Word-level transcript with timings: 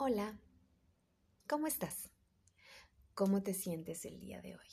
Hola, 0.00 0.38
¿cómo 1.48 1.66
estás? 1.66 2.08
¿Cómo 3.14 3.42
te 3.42 3.52
sientes 3.52 4.04
el 4.04 4.20
día 4.20 4.40
de 4.40 4.54
hoy? 4.54 4.68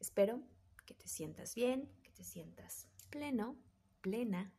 Espero 0.00 0.42
que 0.84 0.94
te 0.94 1.06
sientas 1.06 1.54
bien, 1.54 1.88
que 2.02 2.10
te 2.10 2.24
sientas 2.24 2.88
pleno, 3.10 3.56
plena. 4.00 4.52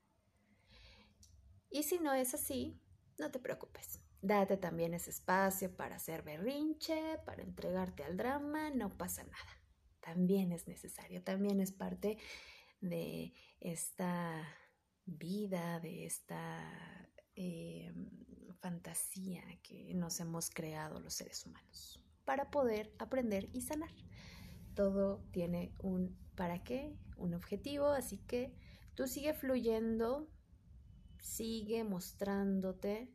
Y 1.69 1.83
si 1.83 1.99
no 1.99 2.13
es 2.13 2.33
así, 2.33 2.79
no 3.19 3.29
te 3.31 3.39
preocupes. 3.39 3.99
Date 4.21 4.55
también 4.55 4.93
ese 4.93 5.09
espacio 5.09 5.75
para 5.75 5.97
hacer 5.97 6.21
berrinche, 6.21 7.17
para 7.25 7.43
entregarte 7.43 8.05
al 8.05 8.15
drama, 8.15 8.69
no 8.69 8.97
pasa 8.97 9.25
nada. 9.25 9.61
También 9.99 10.53
es 10.53 10.69
necesario, 10.69 11.21
también 11.21 11.59
es 11.59 11.73
parte 11.73 12.17
de 12.79 13.33
esta 13.59 14.47
vida, 15.05 15.81
de 15.81 16.05
esta 16.05 17.11
eh, 17.35 17.91
fantasía 18.61 19.43
que 19.63 19.93
nos 19.95 20.19
hemos 20.19 20.49
creado 20.49 20.99
los 20.99 21.15
seres 21.15 21.45
humanos 21.45 21.99
para 22.23 22.51
poder 22.51 22.93
aprender 22.99 23.49
y 23.51 23.61
sanar. 23.61 23.91
Todo 24.75 25.23
tiene 25.31 25.73
un 25.79 26.17
para 26.35 26.63
qué, 26.63 26.95
un 27.17 27.33
objetivo, 27.33 27.87
así 27.87 28.19
que 28.19 28.53
tú 28.95 29.07
sigue 29.07 29.33
fluyendo, 29.33 30.29
sigue 31.19 31.83
mostrándote 31.83 33.13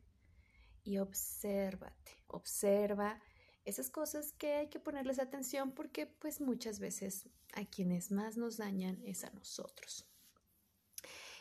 y 0.83 0.99
obsérvate, 0.99 2.23
observa 2.27 3.19
esas 3.65 3.89
cosas 3.89 4.31
que 4.33 4.53
hay 4.53 4.69
que 4.69 4.79
ponerles 4.79 5.19
atención 5.19 5.71
porque 5.71 6.05
pues 6.05 6.39
muchas 6.39 6.79
veces 6.79 7.27
a 7.53 7.65
quienes 7.65 8.11
más 8.11 8.37
nos 8.37 8.57
dañan 8.57 9.01
es 9.03 9.23
a 9.23 9.31
nosotros. 9.31 10.07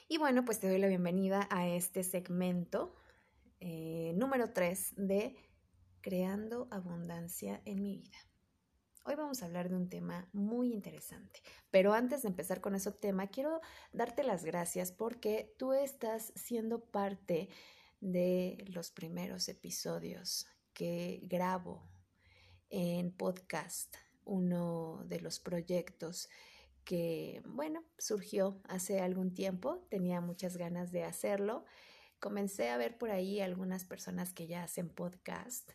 Y 0.09 0.19
bueno, 0.19 0.45
pues 0.45 0.61
te 0.61 0.69
doy 0.69 0.79
la 0.79 0.89
bienvenida 0.89 1.47
a 1.51 1.69
este 1.69 2.03
segmento 2.03 2.95
eh, 3.61 4.13
número 4.17 4.53
3 4.53 4.95
de 4.97 5.37
Creando 6.01 6.69
Abundancia 6.71 7.63
en 7.65 7.83
mi 7.83 7.97
vida. 7.97 8.19
Hoy 9.05 9.15
vamos 9.15 9.43
a 9.43 9.47
hablar 9.47 9.69
de 9.69 9.77
un 9.77 9.89
tema 9.89 10.29
muy 10.33 10.73
interesante, 10.73 11.41
pero 11.71 11.93
antes 11.93 12.23
de 12.23 12.29
empezar 12.29 12.61
con 12.61 12.75
ese 12.75 12.91
tema, 12.93 13.29
quiero 13.29 13.61
darte 13.93 14.25
las 14.25 14.45
gracias 14.45 14.93
porque 14.93 15.55
tú 15.59 15.73
estás 15.73 16.33
siendo 16.35 16.85
parte 16.85 17.49
de 18.01 18.65
los 18.69 18.91
primeros 18.91 19.49
episodios 19.49 20.47
que 20.73 21.21
grabo 21.23 21.89
en 22.69 23.13
podcast, 23.13 23.97
uno 24.25 25.05
de 25.07 25.21
los 25.21 25.39
proyectos 25.39 26.29
que, 26.85 27.43
bueno, 27.47 27.85
surgió 27.99 28.61
hace 28.69 29.01
algún 29.01 29.35
tiempo, 29.35 29.87
tenía 29.89 30.21
muchas 30.21 30.57
ganas 30.57 30.93
de 30.93 31.05
hacerlo 31.05 31.65
comencé 32.19 32.71
a 32.71 32.77
ver 32.77 32.99
por 32.99 33.11
ahí 33.11 33.41
algunas 33.41 33.85
personas 33.85 34.33
que 34.33 34.47
ya 34.47 34.63
hacen 34.63 34.89
podcast 34.89 35.71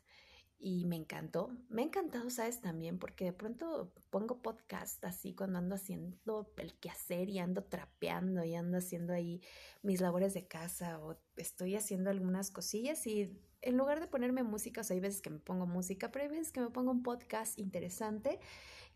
y 0.62 0.86
me 0.86 0.96
encantó. 0.96 1.50
Me 1.70 1.82
ha 1.82 1.86
encantado, 1.86 2.30
¿sabes? 2.30 2.62
También 2.62 3.00
porque 3.00 3.26
de 3.26 3.34
pronto 3.34 3.92
pongo 4.12 4.42
podcast 4.44 5.04
así 5.04 5.34
cuando 5.34 5.58
ando 5.58 5.76
haciendo 5.76 6.54
el 6.58 6.76
quehacer 6.76 7.30
y 7.30 7.40
ando 7.40 7.64
trapeando 7.64 8.44
y 8.44 8.54
ando 8.54 8.78
haciendo 8.78 9.14
ahí 9.14 9.42
mis 9.82 10.02
labores 10.02 10.36
de 10.36 10.48
casa 10.48 11.00
o 11.00 11.18
estoy 11.36 11.76
haciendo 11.76 12.12
algunas 12.12 12.52
cosillas 12.52 13.06
y 13.08 13.42
en 13.64 13.78
lugar 13.78 14.00
de 14.00 14.08
ponerme 14.08 14.44
música, 14.44 14.82
o 14.82 14.84
sea, 14.84 14.96
hay 14.96 15.02
veces 15.02 15.22
que 15.22 15.30
me 15.32 15.40
pongo 15.40 15.66
música, 15.66 16.12
pero 16.12 16.24
hay 16.24 16.30
veces 16.30 16.52
que 16.52 16.62
me 16.62 16.70
pongo 16.70 16.92
un 16.92 17.04
podcast 17.04 17.58
interesante 17.58 18.40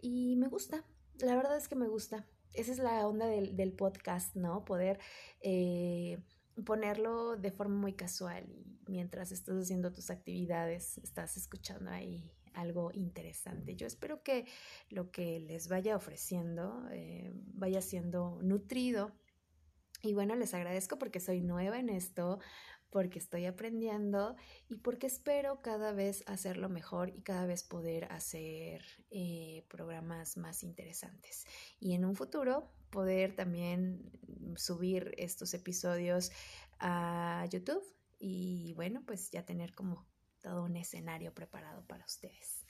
y 0.01 0.35
me 0.37 0.47
gusta. 0.47 0.83
La 1.19 1.35
verdad 1.35 1.57
es 1.57 1.67
que 1.67 1.75
me 1.75 1.87
gusta. 1.87 2.27
Esa 2.53 2.71
es 2.71 2.79
la 2.79 3.07
onda 3.07 3.25
del, 3.25 3.55
del 3.55 3.73
podcast, 3.73 4.35
¿no? 4.35 4.65
Poder... 4.65 4.99
Eh, 5.41 6.19
ponerlo 6.63 7.35
de 7.35 7.51
forma 7.51 7.75
muy 7.75 7.93
casual 7.93 8.45
y 8.49 8.77
mientras 8.87 9.31
estás 9.31 9.55
haciendo 9.55 9.91
tus 9.91 10.09
actividades 10.09 10.97
estás 10.99 11.37
escuchando 11.37 11.91
ahí 11.91 12.31
algo 12.53 12.91
interesante. 12.93 13.75
Yo 13.75 13.85
espero 13.85 14.23
que 14.23 14.45
lo 14.89 15.11
que 15.11 15.39
les 15.39 15.67
vaya 15.67 15.95
ofreciendo 15.95 16.87
eh, 16.91 17.31
vaya 17.53 17.81
siendo 17.81 18.39
nutrido. 18.41 19.11
Y 20.01 20.13
bueno, 20.13 20.35
les 20.35 20.53
agradezco 20.53 20.97
porque 20.99 21.19
soy 21.19 21.41
nueva 21.41 21.79
en 21.79 21.89
esto, 21.89 22.39
porque 22.95 23.19
estoy 23.19 23.45
aprendiendo 23.45 24.37
y 24.69 24.77
porque 24.77 25.07
espero 25.07 25.61
cada 25.61 25.91
vez 25.91 26.23
hacerlo 26.27 26.69
mejor 26.69 27.09
y 27.09 27.23
cada 27.23 27.45
vez 27.45 27.61
poder 27.61 28.05
hacer 28.05 28.85
eh, 29.11 29.65
programas 29.67 30.37
más 30.37 30.63
interesantes. 30.63 31.45
Y 31.81 31.91
en 31.91 32.05
un 32.05 32.15
futuro 32.15 32.71
poder 32.91 33.35
también 33.35 34.09
subir 34.55 35.13
estos 35.17 35.53
episodios 35.53 36.31
a 36.79 37.45
YouTube 37.49 37.83
y 38.17 38.71
bueno, 38.77 39.03
pues 39.05 39.29
ya 39.29 39.43
tener 39.43 39.75
como 39.75 40.07
todo 40.41 40.63
un 40.63 40.77
escenario 40.77 41.33
preparado 41.33 41.85
para 41.85 42.05
ustedes. 42.05 42.64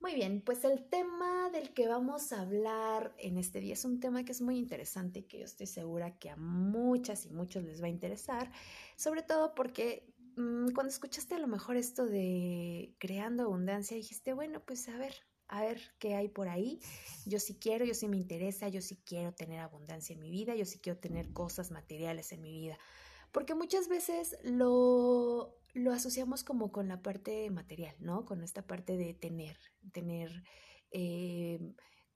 Muy 0.00 0.14
bien, 0.14 0.42
pues 0.42 0.62
el 0.64 0.84
tema 0.84 1.50
del 1.50 1.74
que 1.74 1.88
vamos 1.88 2.32
a 2.32 2.42
hablar 2.42 3.12
en 3.18 3.36
este 3.36 3.58
día 3.58 3.72
es 3.72 3.84
un 3.84 3.98
tema 3.98 4.24
que 4.24 4.30
es 4.30 4.40
muy 4.40 4.56
interesante 4.56 5.20
y 5.20 5.22
que 5.24 5.40
yo 5.40 5.44
estoy 5.44 5.66
segura 5.66 6.16
que 6.18 6.30
a 6.30 6.36
muchas 6.36 7.26
y 7.26 7.30
muchos 7.30 7.64
les 7.64 7.82
va 7.82 7.86
a 7.86 7.90
interesar, 7.90 8.52
sobre 8.96 9.22
todo 9.24 9.56
porque 9.56 10.06
mm, 10.36 10.68
cuando 10.68 10.90
escuchaste 10.90 11.34
a 11.34 11.40
lo 11.40 11.48
mejor 11.48 11.76
esto 11.76 12.06
de 12.06 12.94
creando 12.98 13.42
abundancia, 13.42 13.96
dijiste, 13.96 14.34
bueno, 14.34 14.60
pues 14.64 14.88
a 14.88 14.96
ver, 14.96 15.14
a 15.48 15.62
ver 15.62 15.80
qué 15.98 16.14
hay 16.14 16.28
por 16.28 16.48
ahí. 16.48 16.78
Yo 17.26 17.40
sí 17.40 17.56
quiero, 17.60 17.84
yo 17.84 17.94
sí 17.94 18.06
me 18.06 18.16
interesa, 18.16 18.68
yo 18.68 18.80
sí 18.80 19.00
quiero 19.04 19.32
tener 19.32 19.58
abundancia 19.58 20.14
en 20.14 20.20
mi 20.20 20.30
vida, 20.30 20.54
yo 20.54 20.64
sí 20.64 20.78
quiero 20.78 21.00
tener 21.00 21.32
cosas 21.32 21.72
materiales 21.72 22.30
en 22.30 22.42
mi 22.42 22.52
vida. 22.52 22.78
Porque 23.32 23.54
muchas 23.54 23.88
veces 23.88 24.38
lo, 24.44 25.57
lo 25.74 25.92
asociamos 25.92 26.44
como 26.44 26.72
con 26.72 26.88
la 26.88 27.02
parte 27.02 27.50
material, 27.50 27.94
¿no? 28.00 28.24
Con 28.24 28.42
esta 28.42 28.66
parte 28.66 28.96
de 28.96 29.14
tener, 29.14 29.58
tener 29.92 30.44
eh, 30.90 31.60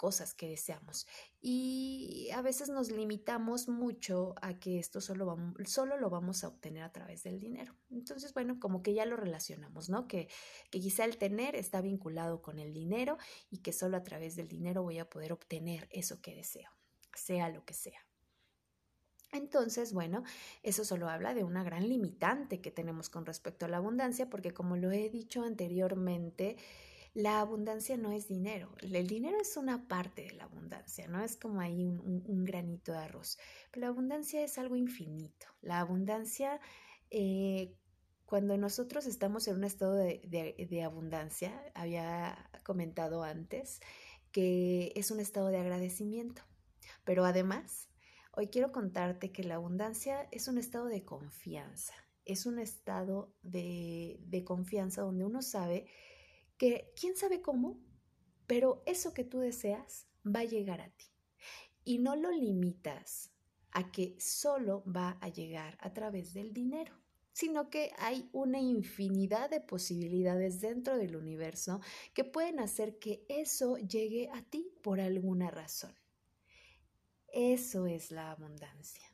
cosas 0.03 0.35
que 0.35 0.49
deseamos. 0.49 1.07
Y 1.41 2.29
a 2.35 2.43
veces 2.43 2.69
nos 2.69 2.91
limitamos 2.91 3.69
mucho 3.69 4.35
a 4.43 4.59
que 4.59 4.81
esto 4.81 5.01
solo, 5.01 5.37
solo 5.65 5.97
lo 5.97 6.11
vamos 6.11 6.43
a 6.43 6.49
obtener 6.49 6.83
a 6.83 6.91
través 6.91 7.23
del 7.23 7.39
dinero. 7.39 7.77
Entonces, 7.89 8.35
bueno, 8.35 8.59
como 8.59 8.83
que 8.83 8.95
ya 8.95 9.07
lo 9.07 9.17
relacionamos, 9.17 9.89
¿no? 9.89 10.09
Que, 10.09 10.29
que 10.73 10.81
quizá 10.81 11.05
el 11.05 11.19
tener 11.19 11.55
está 11.55 11.81
vinculado 11.81 12.43
con 12.43 12.59
el 12.59 12.73
dinero 12.73 13.17
y 13.49 13.59
que 13.59 13.73
solo 13.73 13.97
a 13.97 14.03
través 14.03 14.35
del 14.35 14.49
dinero 14.49 14.83
voy 14.83 14.99
a 14.99 15.09
poder 15.09 15.33
obtener 15.33 15.89
eso 15.93 16.21
que 16.21 16.35
deseo, 16.35 16.71
sea 17.15 17.49
lo 17.49 17.65
que 17.65 17.75
sea. 17.75 18.05
Entonces, 19.33 19.95
bueno, 19.95 20.25
eso 20.63 20.85
solo 20.85 21.09
habla 21.09 21.35
de 21.35 21.43
una 21.43 21.65
gran 21.65 21.89
limitante 21.89 22.61
que 22.61 22.71
tenemos 22.71 23.09
con 23.09 23.25
respecto 23.25 23.65
a 23.65 23.69
la 23.69 23.79
abundancia, 23.79 24.29
porque 24.29 24.53
como 24.53 24.77
lo 24.77 24.93
he 24.93 25.09
dicho 25.09 25.43
anteriormente, 25.43 26.57
la 27.15 27.41
abundancia 27.41 27.97
no 27.97 28.13
es 28.13 28.29
dinero. 28.29 28.75
El 28.81 29.07
dinero 29.07 29.39
es 29.41 29.57
una 29.57 29.89
parte 29.89 30.23
de 30.23 30.33
la 30.33 30.45
abundancia, 30.45 31.09
¿no? 31.09 31.23
Es 31.23 31.37
como 31.37 31.61
ahí 31.61 31.85
un, 31.85 32.45
granito 32.45 32.93
de 32.93 32.99
arroz. 32.99 33.39
Pero 33.71 33.87
la 33.87 33.89
abundancia 33.89 34.43
es 34.45 34.59
algo 34.59 34.77
infinito. 34.77 35.47
La 35.63 35.81
abundancia, 35.81 36.61
eh, 37.11 37.75
cuando 38.27 38.57
nosotros 38.57 39.07
estamos 39.07 39.49
en 39.49 39.57
un 39.57 39.65
estado 39.65 39.95
de 39.95 40.83
abundancia, 40.85 41.53
había 41.75 42.51
comentado 42.63 43.23
antes 43.23 43.81
que 44.31 44.93
es 44.97 45.11
un 45.11 45.21
estado 45.21 45.49
de 45.49 45.59
agradecimiento. 45.59 46.43
Pero 47.05 47.25
además, 47.25 47.89
Hoy 48.35 48.47
quiero 48.47 48.73
contarte 48.73 49.31
que 49.31 49.45
la 49.45 49.57
abundancia 49.57 50.27
es 50.31 50.49
un 50.49 50.57
estado 50.57 50.87
de 50.87 51.05
confianza, 51.05 51.93
es 52.25 52.47
un 52.47 52.59
estado 52.59 53.37
de, 53.43 54.43
confianza 54.47 55.03
donde 55.03 55.27
uno 55.27 55.43
sabe 55.43 55.85
que, 56.57 56.95
quién 56.99 57.15
sabe 57.15 57.43
cómo, 57.43 57.79
pero 58.47 58.83
eso 58.87 59.13
que 59.13 59.25
tú 59.25 59.41
deseas 59.41 60.07
va 60.25 60.41
a 60.41 60.45
llegar 60.45 60.81
a 60.81 60.89
ti. 60.89 61.05
Y 61.85 61.99
no 61.99 62.17
lo 62.17 62.31
limitas 62.31 63.35
a 63.71 63.93
que 63.93 64.17
solo 64.19 64.83
va 64.85 65.19
a 65.21 65.29
llegar 65.29 65.77
a 65.81 65.93
través 65.93 66.33
del 66.33 66.55
dinero 66.55 66.95
sino 67.35 67.71
que 67.71 67.93
hay 67.97 68.29
una 68.33 68.61
infinidad 68.61 69.49
de 69.49 69.61
posibilidades 69.61 70.61
dentro 70.61 70.99
del 70.99 71.17
universo 71.17 71.81
que 72.13 72.25
pueden 72.25 72.61
hacer 72.61 72.99
que 72.99 73.25
eso 73.27 73.79
llegue 73.79 74.29
a 74.35 74.43
ti 74.43 74.71
por 74.83 75.01
alguna 75.01 75.51
razón. 75.51 75.95
Eso 77.33 77.87
es 77.87 78.11
la 78.11 78.31
abundancia. 78.31 79.09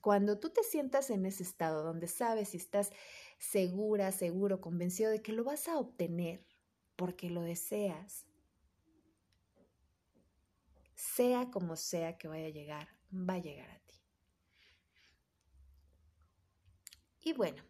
Cuando 0.00 0.38
tú 0.38 0.50
te 0.50 0.62
sientas 0.62 1.10
en 1.10 1.26
ese 1.26 1.42
estado 1.42 1.82
donde 1.82 2.08
sabes 2.08 2.54
y 2.54 2.56
estás 2.56 2.90
segura, 3.38 4.12
seguro, 4.12 4.60
convencido 4.60 5.10
de 5.10 5.22
que 5.22 5.32
lo 5.32 5.44
vas 5.44 5.68
a 5.68 5.78
obtener 5.78 6.44
porque 6.96 7.28
lo 7.28 7.42
deseas, 7.42 8.24
sea 10.94 11.50
como 11.50 11.76
sea 11.76 12.16
que 12.16 12.28
vaya 12.28 12.46
a 12.46 12.50
llegar, 12.50 12.88
va 13.12 13.34
a 13.34 13.38
llegar 13.38 13.70
a 13.70 13.78
ti. 13.80 13.94
Y 17.20 17.32
bueno, 17.32 17.62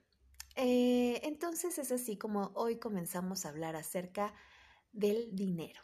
eh, 0.57 1.21
entonces 1.25 1.79
es 1.79 1.91
así 1.91 2.17
como 2.17 2.53
hoy 2.55 2.79
comenzamos 2.79 3.45
a 3.45 3.49
hablar 3.49 3.75
acerca 3.77 4.35
del 4.93 5.35
dinero. 5.35 5.81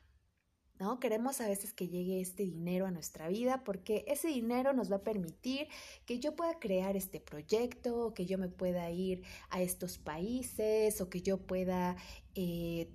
¿No? 0.80 0.98
Queremos 0.98 1.40
a 1.42 1.46
veces 1.46 1.74
que 1.74 1.88
llegue 1.88 2.20
este 2.20 2.42
dinero 2.42 2.86
a 2.86 2.90
nuestra 2.90 3.28
vida 3.28 3.62
porque 3.64 4.02
ese 4.08 4.28
dinero 4.28 4.72
nos 4.72 4.90
va 4.90 4.96
a 4.96 5.04
permitir 5.04 5.68
que 6.06 6.18
yo 6.18 6.34
pueda 6.34 6.58
crear 6.58 6.96
este 6.96 7.20
proyecto, 7.20 8.14
que 8.14 8.24
yo 8.24 8.38
me 8.38 8.48
pueda 8.48 8.90
ir 8.90 9.22
a 9.50 9.60
estos 9.60 9.98
países 9.98 11.02
o 11.02 11.10
que 11.10 11.20
yo 11.20 11.46
pueda 11.46 11.96
eh, 12.34 12.90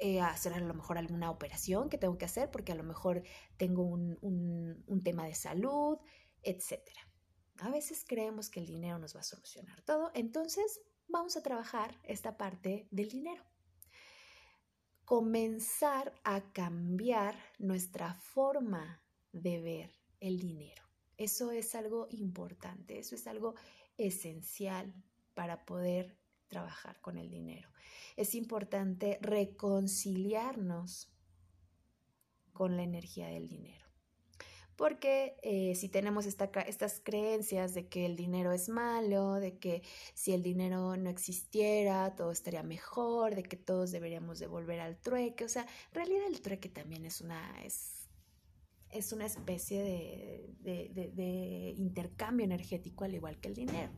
eh, 0.00 0.20
hacer 0.20 0.52
a 0.52 0.60
lo 0.60 0.74
mejor 0.74 0.98
alguna 0.98 1.30
operación 1.30 1.88
que 1.88 1.96
tengo 1.96 2.18
que 2.18 2.26
hacer 2.26 2.50
porque 2.50 2.72
a 2.72 2.76
lo 2.76 2.84
mejor 2.84 3.22
tengo 3.56 3.84
un, 3.84 4.18
un 4.20 5.02
tema 5.02 5.24
de 5.24 5.34
salud, 5.34 5.98
etc. 6.42 6.78
A 7.56 7.70
veces 7.70 8.04
creemos 8.06 8.50
que 8.50 8.60
el 8.60 8.66
dinero 8.66 8.98
nos 8.98 9.16
va 9.16 9.20
a 9.20 9.24
solucionar 9.24 9.80
todo, 9.82 10.10
entonces 10.14 10.82
vamos 11.08 11.38
a 11.38 11.42
trabajar 11.42 11.98
esta 12.04 12.36
parte 12.36 12.86
del 12.90 13.08
dinero 13.08 13.49
comenzar 15.10 16.14
a 16.22 16.52
cambiar 16.52 17.34
nuestra 17.58 18.14
forma 18.14 19.02
de 19.32 19.60
ver 19.60 19.90
el 20.20 20.38
dinero. 20.38 20.84
Eso 21.16 21.50
es 21.50 21.74
algo 21.74 22.06
importante, 22.10 23.00
eso 23.00 23.16
es 23.16 23.26
algo 23.26 23.56
esencial 23.98 24.94
para 25.34 25.66
poder 25.66 26.16
trabajar 26.46 27.00
con 27.00 27.18
el 27.18 27.28
dinero. 27.28 27.68
Es 28.16 28.36
importante 28.36 29.18
reconciliarnos 29.20 31.12
con 32.52 32.76
la 32.76 32.84
energía 32.84 33.26
del 33.26 33.48
dinero 33.48 33.89
porque 34.80 35.36
eh, 35.42 35.74
si 35.74 35.90
tenemos 35.90 36.24
estas 36.24 37.00
creencias 37.04 37.74
de 37.74 37.88
que 37.88 38.06
el 38.06 38.16
dinero 38.16 38.50
es 38.50 38.70
malo, 38.70 39.34
de 39.34 39.58
que 39.58 39.82
si 40.14 40.32
el 40.32 40.42
dinero 40.42 40.96
no 40.96 41.10
existiera, 41.10 42.14
todo 42.16 42.30
estaría 42.30 42.62
mejor, 42.62 43.34
de 43.34 43.42
que 43.42 43.58
todos 43.58 43.90
deberíamos 43.90 44.38
devolver 44.38 44.80
al 44.80 44.96
trueque, 44.96 45.44
o 45.44 45.50
sea, 45.50 45.66
en 45.88 45.94
realidad 45.94 46.22
el 46.26 46.40
trueque 46.40 46.70
también 46.70 47.04
es 47.04 47.20
una, 47.20 47.62
es, 47.62 48.08
es 48.88 49.12
una 49.12 49.26
especie 49.26 49.82
de, 50.62 51.74
intercambio 51.76 52.46
energético 52.46 53.04
al 53.04 53.14
igual 53.14 53.38
que 53.38 53.48
el 53.48 53.54
dinero. 53.54 53.92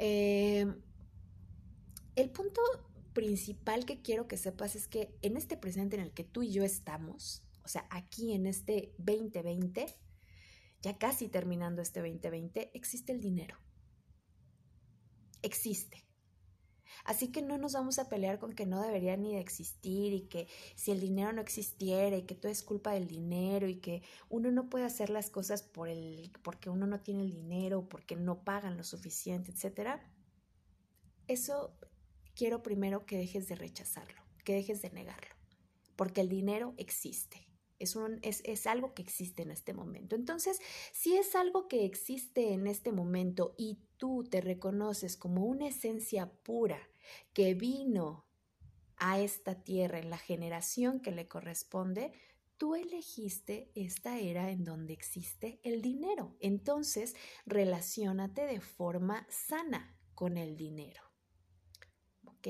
Eh, 0.00 0.66
el 2.16 2.30
punto 2.30 2.60
principal 3.12 3.84
que 3.84 4.02
quiero 4.02 4.26
que 4.26 4.36
sepas 4.36 4.74
es 4.74 4.88
que 4.88 5.14
en 5.22 5.36
este 5.36 5.56
presente 5.56 5.94
en 5.94 6.02
el 6.02 6.10
que 6.10 6.24
tú 6.24 6.42
y 6.42 6.50
yo 6.50 6.64
estamos, 6.64 7.45
o 7.66 7.68
sea, 7.68 7.84
aquí 7.90 8.32
en 8.32 8.46
este 8.46 8.94
2020, 8.98 9.86
ya 10.82 10.98
casi 10.98 11.28
terminando 11.28 11.82
este 11.82 11.98
2020, 11.98 12.70
existe 12.74 13.12
el 13.12 13.20
dinero. 13.20 13.58
Existe. 15.42 16.06
Así 17.04 17.32
que 17.32 17.42
no 17.42 17.58
nos 17.58 17.72
vamos 17.72 17.98
a 17.98 18.08
pelear 18.08 18.38
con 18.38 18.52
que 18.52 18.66
no 18.66 18.80
debería 18.80 19.16
ni 19.16 19.34
de 19.34 19.40
existir 19.40 20.12
y 20.12 20.28
que 20.28 20.46
si 20.76 20.92
el 20.92 21.00
dinero 21.00 21.32
no 21.32 21.40
existiera 21.40 22.16
y 22.16 22.22
que 22.22 22.36
todo 22.36 22.52
es 22.52 22.62
culpa 22.62 22.92
del 22.92 23.08
dinero 23.08 23.66
y 23.66 23.80
que 23.80 24.02
uno 24.28 24.52
no 24.52 24.70
puede 24.70 24.84
hacer 24.84 25.10
las 25.10 25.28
cosas 25.28 25.64
por 25.64 25.88
el, 25.88 26.30
porque 26.44 26.70
uno 26.70 26.86
no 26.86 27.00
tiene 27.00 27.22
el 27.22 27.32
dinero, 27.32 27.88
porque 27.88 28.14
no 28.14 28.44
pagan 28.44 28.76
lo 28.76 28.84
suficiente, 28.84 29.50
etc. 29.50 30.00
Eso 31.26 31.76
quiero 32.36 32.62
primero 32.62 33.06
que 33.06 33.18
dejes 33.18 33.48
de 33.48 33.56
rechazarlo, 33.56 34.22
que 34.44 34.54
dejes 34.54 34.82
de 34.82 34.90
negarlo, 34.90 35.34
porque 35.96 36.20
el 36.20 36.28
dinero 36.28 36.74
existe. 36.76 37.45
Es, 37.78 37.96
un, 37.96 38.18
es, 38.22 38.42
es, 38.44 38.66
algo 38.66 38.94
que 38.94 39.02
existe 39.02 39.42
en 39.42 39.50
este 39.50 39.74
momento. 39.74 40.16
Entonces, 40.16 40.60
si 40.92 41.16
es 41.16 41.34
algo 41.34 41.68
que 41.68 41.84
existe 41.84 42.52
en 42.52 42.66
este 42.66 42.92
momento 42.92 43.54
y 43.58 43.78
tú 43.96 44.24
te 44.24 44.40
reconoces 44.40 45.16
como 45.16 45.44
una 45.44 45.68
esencia 45.68 46.32
pura 46.42 46.80
que 47.32 47.54
vino 47.54 48.26
a 48.96 49.20
esta 49.20 49.62
tierra 49.62 49.98
en 49.98 50.10
la 50.10 50.18
generación 50.18 51.00
que 51.00 51.10
le 51.10 51.28
corresponde, 51.28 52.12
tú 52.56 52.74
elegiste 52.74 53.70
esta 53.74 54.18
era 54.18 54.50
en 54.50 54.64
donde 54.64 54.92
existe 54.92 55.60
el 55.62 55.82
dinero. 55.82 56.34
Entonces, 56.40 57.14
relaciónate 57.44 58.42
de 58.46 58.60
forma 58.60 59.26
sana 59.28 59.96
con 60.14 60.36
el 60.36 60.56
dinero. 60.56 61.02
¿Ok? 62.24 62.48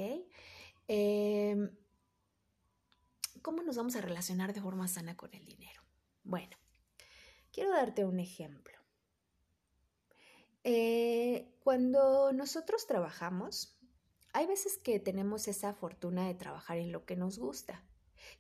Eh, 0.89 1.57
¿Cómo 3.43 3.63
nos 3.63 3.77
vamos 3.77 3.97
a 3.97 4.01
relacionar 4.01 4.53
de 4.53 4.61
forma 4.61 4.89
sana 4.89 5.17
con 5.17 5.35
el 5.35 5.45
dinero? 5.45 5.83
Bueno, 6.23 6.57
quiero 7.53 7.71
darte 7.71 8.05
un 8.05 8.21
ejemplo. 8.21 8.75
Eh, 10.65 11.55
cuando 11.61 12.33
nosotros 12.33 12.87
trabajamos, 12.87 13.79
hay 14.33 14.47
veces 14.47 14.79
que 14.79 14.99
tenemos 14.99 15.49
esa 15.49 15.73
fortuna 15.73 16.27
de 16.27 16.35
trabajar 16.35 16.79
en 16.79 16.93
lo 16.93 17.05
que 17.05 17.17
nos 17.17 17.39
gusta. 17.39 17.85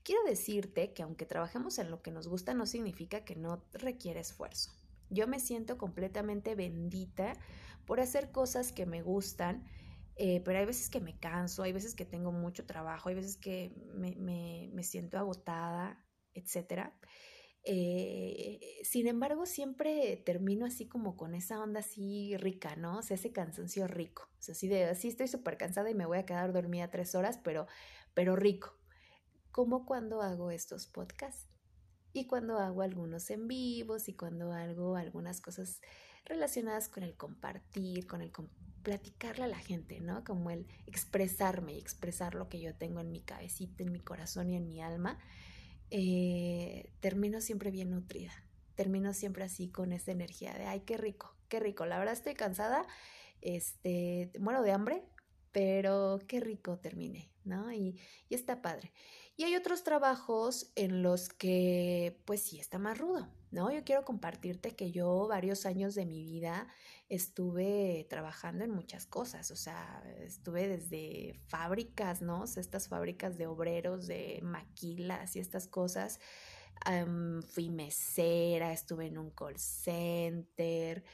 Quiero 0.03 0.23
decirte 0.25 0.93
que 0.93 1.03
aunque 1.03 1.27
trabajemos 1.27 1.79
en 1.79 1.91
lo 1.91 2.03
que 2.03 2.11
nos 2.11 2.29
gusta 2.29 2.55
no 2.55 2.67
significa 2.67 3.25
que 3.25 3.37
no 3.37 3.65
requiere 3.73 4.21
esfuerzo. 4.21 4.73
Yo 5.09 5.29
me 5.29 5.39
siento 5.39 5.79
completamente 5.79 6.55
bendita 6.55 7.35
por 7.87 8.01
hacer 8.01 8.33
cosas 8.33 8.73
que 8.73 8.87
me 8.87 9.03
gustan 9.03 9.65
eh, 10.19 10.41
pero 10.45 10.59
hay 10.59 10.65
veces 10.65 10.89
que 10.89 11.01
me 11.01 11.19
canso, 11.19 11.63
hay 11.63 11.73
veces 11.73 11.95
que 11.95 12.07
tengo 12.07 12.33
mucho 12.33 12.65
trabajo, 12.65 13.11
hay 13.11 13.15
veces 13.15 13.37
que 13.37 13.75
me, 13.95 14.83
siento 14.83 15.19
agotada, 15.19 16.03
etc. 16.33 16.91
Eh, 17.65 18.81
sin 18.83 19.09
embargo, 19.09 19.45
siempre 19.45 20.17
termino 20.25 20.65
así 20.65 20.89
como 20.89 21.19
con 21.19 21.35
esa 21.35 21.61
onda 21.61 21.81
así 21.81 22.35
rica, 22.39 22.77
¿no? 22.77 22.99
O 22.99 23.03
sea, 23.03 23.17
ese 23.17 23.31
cansancio 23.31 23.87
rico. 23.89 24.23
O 24.39 24.43
sea, 24.43 24.53
así 24.53 24.69
de, 24.69 24.91
estoy 24.91 25.29
súper 25.29 25.59
cansada 25.59 25.91
y 25.91 25.95
me 25.95 26.07
voy 26.07 26.17
a 26.19 26.25
quedar 26.25 26.55
dormida 26.55 26.91
tres 26.91 27.15
horas, 27.15 27.39
pero, 27.45 27.67
pero 28.15 28.37
rico. 28.37 28.75
Como 29.51 29.85
cuando 29.85 30.23
hago 30.23 30.51
estos 30.51 30.87
podcasts 30.87 31.51
y 32.15 32.27
cuando 32.27 32.59
hago 32.59 32.81
algunos 32.81 33.29
en 33.29 33.49
vivos 33.49 34.09
y 34.09 34.15
cuando 34.15 34.53
hago 34.53 34.97
algunas 34.97 35.43
cosas 35.43 35.83
relacionadas 36.27 36.89
con 36.89 37.03
el 37.03 37.17
compartir, 37.17 38.07
con 38.07 38.21
el 38.21 38.31
compartir 38.31 38.67
platicarle 38.87 39.43
a 39.43 39.49
la 39.49 39.59
gente, 39.59 39.99
¿no? 40.01 40.23
Como 40.23 40.49
el 40.49 40.69
expresarme 40.87 41.73
y 41.73 41.79
expresar 41.81 42.37
lo 42.37 42.49
que 42.49 42.61
yo 42.61 42.73
tengo 42.77 43.01
en 43.01 43.11
mi 43.11 43.21
cabecita, 43.21 43.83
en 43.83 43.91
mi 43.91 43.99
corazón 43.99 44.49
y 44.49 44.55
en 44.55 44.69
mi 44.69 44.81
alma, 44.81 45.19
eh, 45.91 46.93
termino 47.01 47.41
siempre 47.41 47.73
bien 47.73 47.91
nutrida. 47.91 48.31
Termino 48.77 49.13
siempre 49.13 49.43
así 49.43 49.71
con 49.71 49.93
esa 49.93 50.13
energía 50.13 50.55
de, 50.55 50.67
ay, 50.67 50.83
qué 50.87 50.97
rico, 50.97 51.35
qué 51.49 51.59
rico. 51.59 51.85
La 51.85 51.99
verdad 51.99 52.15
estoy 52.15 52.35
cansada, 52.35 52.87
este, 53.41 54.31
muero 54.39 54.63
de 54.63 54.71
hambre, 54.71 55.03
pero 55.51 56.21
qué 56.29 56.39
rico 56.39 56.79
terminé, 56.79 57.33
¿no? 57.43 57.73
Y, 57.73 57.99
y 58.29 58.37
está 58.37 58.63
padre. 58.63 58.93
Y 59.37 59.43
hay 59.43 59.57
otros 59.57 59.83
trabajos 59.83 60.71
en 60.77 61.03
los 61.03 61.29
que, 61.29 62.23
pues 62.25 62.41
sí, 62.41 62.61
está 62.61 62.79
más 62.79 62.97
rudo, 62.97 63.29
¿no? 63.51 63.71
Yo 63.71 63.85
quiero 63.85 64.05
compartirte 64.05 64.75
que 64.75 64.91
yo 64.91 65.27
varios 65.29 65.67
años 65.67 65.95
de 65.95 66.07
mi 66.07 66.23
vida 66.23 66.69
estuve 67.09 68.07
trabajando 68.11 68.65
en 68.65 68.71
muchas 68.71 69.07
cosas, 69.07 69.51
o 69.51 69.57
sea, 69.57 70.03
estuve 70.21 70.69
desde 70.69 71.41
fábricas, 71.49 72.23
¿no? 72.23 72.45
estas 72.45 72.89
fábricas 72.89 73.39
de 73.39 73.47
obreros, 73.47 74.07
de 74.07 74.41
maquilas 74.43 75.37
y 75.37 75.41
estas 75.41 75.69
cosas. 75.69 76.21
fui 77.49 77.71
mesera, 77.71 78.73
estuve 78.73 79.07
en 79.07 79.19
un 79.19 79.31
call 79.31 79.59
center, 79.59 81.05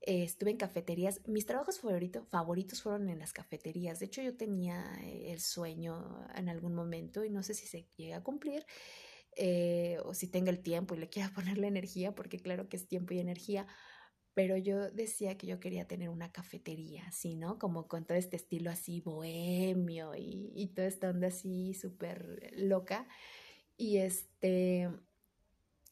estuve 0.00 0.50
en 0.52 0.56
cafeterías. 0.56 1.20
Mis 1.26 1.46
trabajos 1.46 1.80
favoritos 1.80 2.82
fueron 2.82 3.08
en 3.08 3.18
las 3.18 3.32
cafeterías. 3.32 3.98
De 3.98 4.06
hecho, 4.06 4.22
yo 4.22 4.36
tenía 4.36 4.84
el 5.02 5.40
sueño 5.40 6.26
en 6.34 6.48
algún 6.48 6.74
momento 6.74 7.24
y 7.24 7.30
no 7.30 7.42
sé 7.42 7.54
si 7.54 7.66
se 7.66 7.86
llega 7.96 8.18
a 8.18 8.22
cumplir. 8.22 8.64
Eh, 9.40 9.98
o 10.04 10.14
si 10.14 10.26
tenga 10.26 10.50
el 10.50 10.58
tiempo 10.58 10.94
y 10.94 10.98
le 10.98 11.08
quiera 11.08 11.30
poner 11.34 11.58
la 11.58 11.68
energía, 11.68 12.14
porque 12.14 12.40
claro 12.40 12.68
que 12.68 12.76
es 12.76 12.88
tiempo 12.88 13.14
y 13.14 13.20
energía, 13.20 13.66
pero 14.34 14.56
yo 14.56 14.90
decía 14.90 15.36
que 15.38 15.46
yo 15.46 15.60
quería 15.60 15.86
tener 15.86 16.10
una 16.10 16.32
cafetería, 16.32 17.04
así, 17.06 17.36
¿no? 17.36 17.58
Como 17.58 17.88
con 17.88 18.04
todo 18.04 18.18
este 18.18 18.36
estilo 18.36 18.70
así 18.70 19.00
bohemio 19.00 20.14
y, 20.16 20.52
y 20.54 20.68
toda 20.68 20.88
esta 20.88 21.10
onda 21.10 21.28
así 21.28 21.74
súper 21.74 22.52
loca. 22.56 23.06
Y 23.76 23.98
este, 23.98 24.88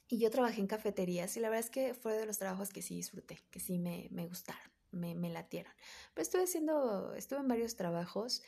y 0.09 0.19
yo 0.19 0.31
trabajé 0.31 0.61
en 0.61 0.67
cafeterías 0.67 1.37
y 1.37 1.41
la 1.41 1.49
verdad 1.49 1.65
es 1.65 1.71
que 1.71 1.95
fue 1.95 2.15
de 2.17 2.27
los 2.27 2.39
trabajos 2.39 2.71
que 2.71 2.83
sí 2.83 2.97
disfruté, 2.97 3.41
que 3.51 3.61
sí 3.61 3.79
me, 3.79 4.09
me 4.11 4.27
gustaron, 4.27 4.71
me, 4.93 5.15
me 5.15 5.31
latieron. 5.31 5.73
Pero 6.15 6.23
estuve 6.23 6.45
haciendo, 6.45 7.15
estuve 7.15 7.41
en 7.41 7.49
varios 7.49 7.77
trabajos 7.77 8.43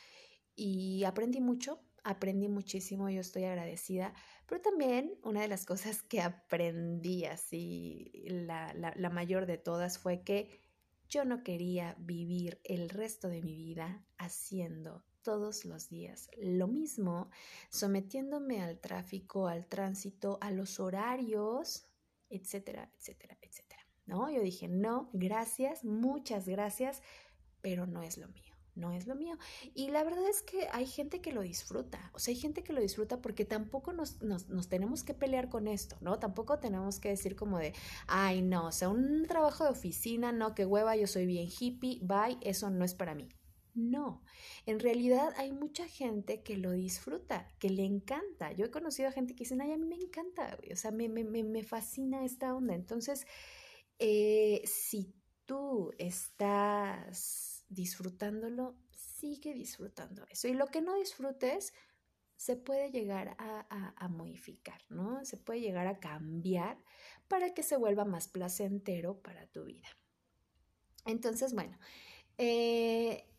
y 0.55 1.03
aprendí 1.03 1.41
mucho, 1.41 1.81
aprendí 2.03 2.47
muchísimo, 2.47 3.09
yo 3.09 3.21
estoy 3.21 3.45
agradecida, 3.45 4.13
pero 4.45 4.61
también 4.61 5.17
una 5.23 5.41
de 5.41 5.47
las 5.47 5.65
cosas 5.65 6.01
que 6.01 6.21
aprendí 6.21 7.25
así, 7.25 8.11
la, 8.27 8.73
la, 8.73 9.09
mayor 9.09 9.45
de 9.45 9.57
todas, 9.57 9.99
fue 9.99 10.23
que 10.23 10.49
yo 11.07 11.25
no 11.25 11.43
quería 11.43 11.95
vivir 11.99 12.61
el 12.63 12.89
resto 12.89 13.29
de 13.29 13.41
mi 13.41 13.55
vida 13.55 14.05
haciendo 14.17 15.03
todos 15.21 15.65
los 15.65 15.89
días 15.89 16.29
lo 16.37 16.67
mismo, 16.67 17.29
sometiéndome 17.69 18.61
al 18.61 18.79
tráfico, 18.79 19.47
al 19.47 19.67
tránsito, 19.67 20.37
a 20.41 20.51
los 20.51 20.79
horarios, 20.79 21.85
etcétera, 22.29 22.91
etcétera, 22.97 23.37
etcétera. 23.41 23.85
¿No? 24.05 24.31
Yo 24.31 24.41
dije, 24.41 24.67
no, 24.67 25.09
gracias, 25.13 25.83
muchas 25.83 26.47
gracias, 26.47 27.03
pero 27.61 27.85
no 27.85 28.01
es 28.01 28.17
lo 28.17 28.27
mío. 28.29 28.48
No 28.79 28.91
es 28.91 29.07
lo 29.07 29.15
mío. 29.15 29.37
Y 29.73 29.89
la 29.89 30.03
verdad 30.03 30.27
es 30.29 30.41
que 30.41 30.67
hay 30.71 30.85
gente 30.85 31.21
que 31.21 31.31
lo 31.31 31.41
disfruta, 31.41 32.11
o 32.13 32.19
sea, 32.19 32.33
hay 32.33 32.39
gente 32.39 32.63
que 32.63 32.73
lo 32.73 32.81
disfruta 32.81 33.21
porque 33.21 33.45
tampoco 33.45 33.93
nos, 33.93 34.21
nos, 34.21 34.69
tenemos 34.69 35.03
que 35.03 35.13
pelear 35.13 35.49
con 35.49 35.67
esto, 35.67 35.97
¿no? 36.01 36.19
Tampoco 36.19 36.59
tenemos 36.59 36.99
que 36.99 37.09
decir 37.09 37.35
como 37.35 37.59
de, 37.59 37.73
ay, 38.07 38.41
no, 38.41 38.67
o 38.67 38.71
sea, 38.71 38.89
un 38.89 39.25
trabajo 39.27 39.63
de 39.63 39.71
oficina, 39.71 40.31
no, 40.31 40.55
que 40.55 40.65
hueva, 40.65 40.95
yo 40.95 41.07
soy 41.07 41.25
bien 41.25 41.47
hippie, 41.47 41.99
bye, 42.01 42.37
eso 42.41 42.69
no 42.69 42.85
es 42.85 42.93
para 42.93 43.15
mí. 43.15 43.29
No, 43.75 44.23
en 44.65 44.79
realidad 44.79 45.33
hay 45.37 45.51
mucha 45.51 45.87
gente 45.87 46.41
que 46.41 46.57
lo 46.57 46.71
disfruta, 46.71 47.47
que 47.59 47.69
le 47.69 47.85
encanta. 47.85 48.51
Yo 48.51 48.65
he 48.65 48.71
conocido 48.71 49.07
a 49.07 49.11
gente 49.11 49.35
que 49.35 49.43
dice, 49.43 49.55
ay, 49.61 49.71
a 49.71 49.77
mí 49.77 49.85
me 49.85 49.95
encanta, 49.95 50.57
o 50.71 50.75
sea, 50.75 50.91
me, 50.91 51.07
me, 51.07 51.23
me 51.23 51.63
fascina 51.63 52.25
esta 52.25 52.53
onda. 52.53 52.73
Entonces, 52.73 53.25
eh, 53.99 54.61
si 54.65 55.13
tú 55.45 55.91
estás 55.97 57.58
disfrutándolo, 57.69 58.75
sigue 58.91 59.53
disfrutando 59.53 60.25
eso. 60.29 60.47
Y 60.47 60.53
lo 60.53 60.67
que 60.67 60.81
no 60.81 60.95
disfrutes, 60.95 61.73
se 62.39 62.55
puede 62.55 62.89
llegar 62.89 63.35
a, 63.37 64.07
modificar, 64.07 64.81
¿no? 64.87 65.25
Se 65.25 65.35
puede 65.35 65.59
llegar 65.59 65.87
a 65.87 65.99
cambiar 65.99 66.81
para 67.27 67.53
que 67.53 67.63
se 67.63 67.75
vuelva 67.75 68.05
más 68.05 68.29
placentero 68.29 69.21
para 69.21 69.45
tu 69.47 69.65
vida. 69.65 69.87
Entonces, 71.05 71.53
bueno, 71.53 71.77
eh, 72.37 73.29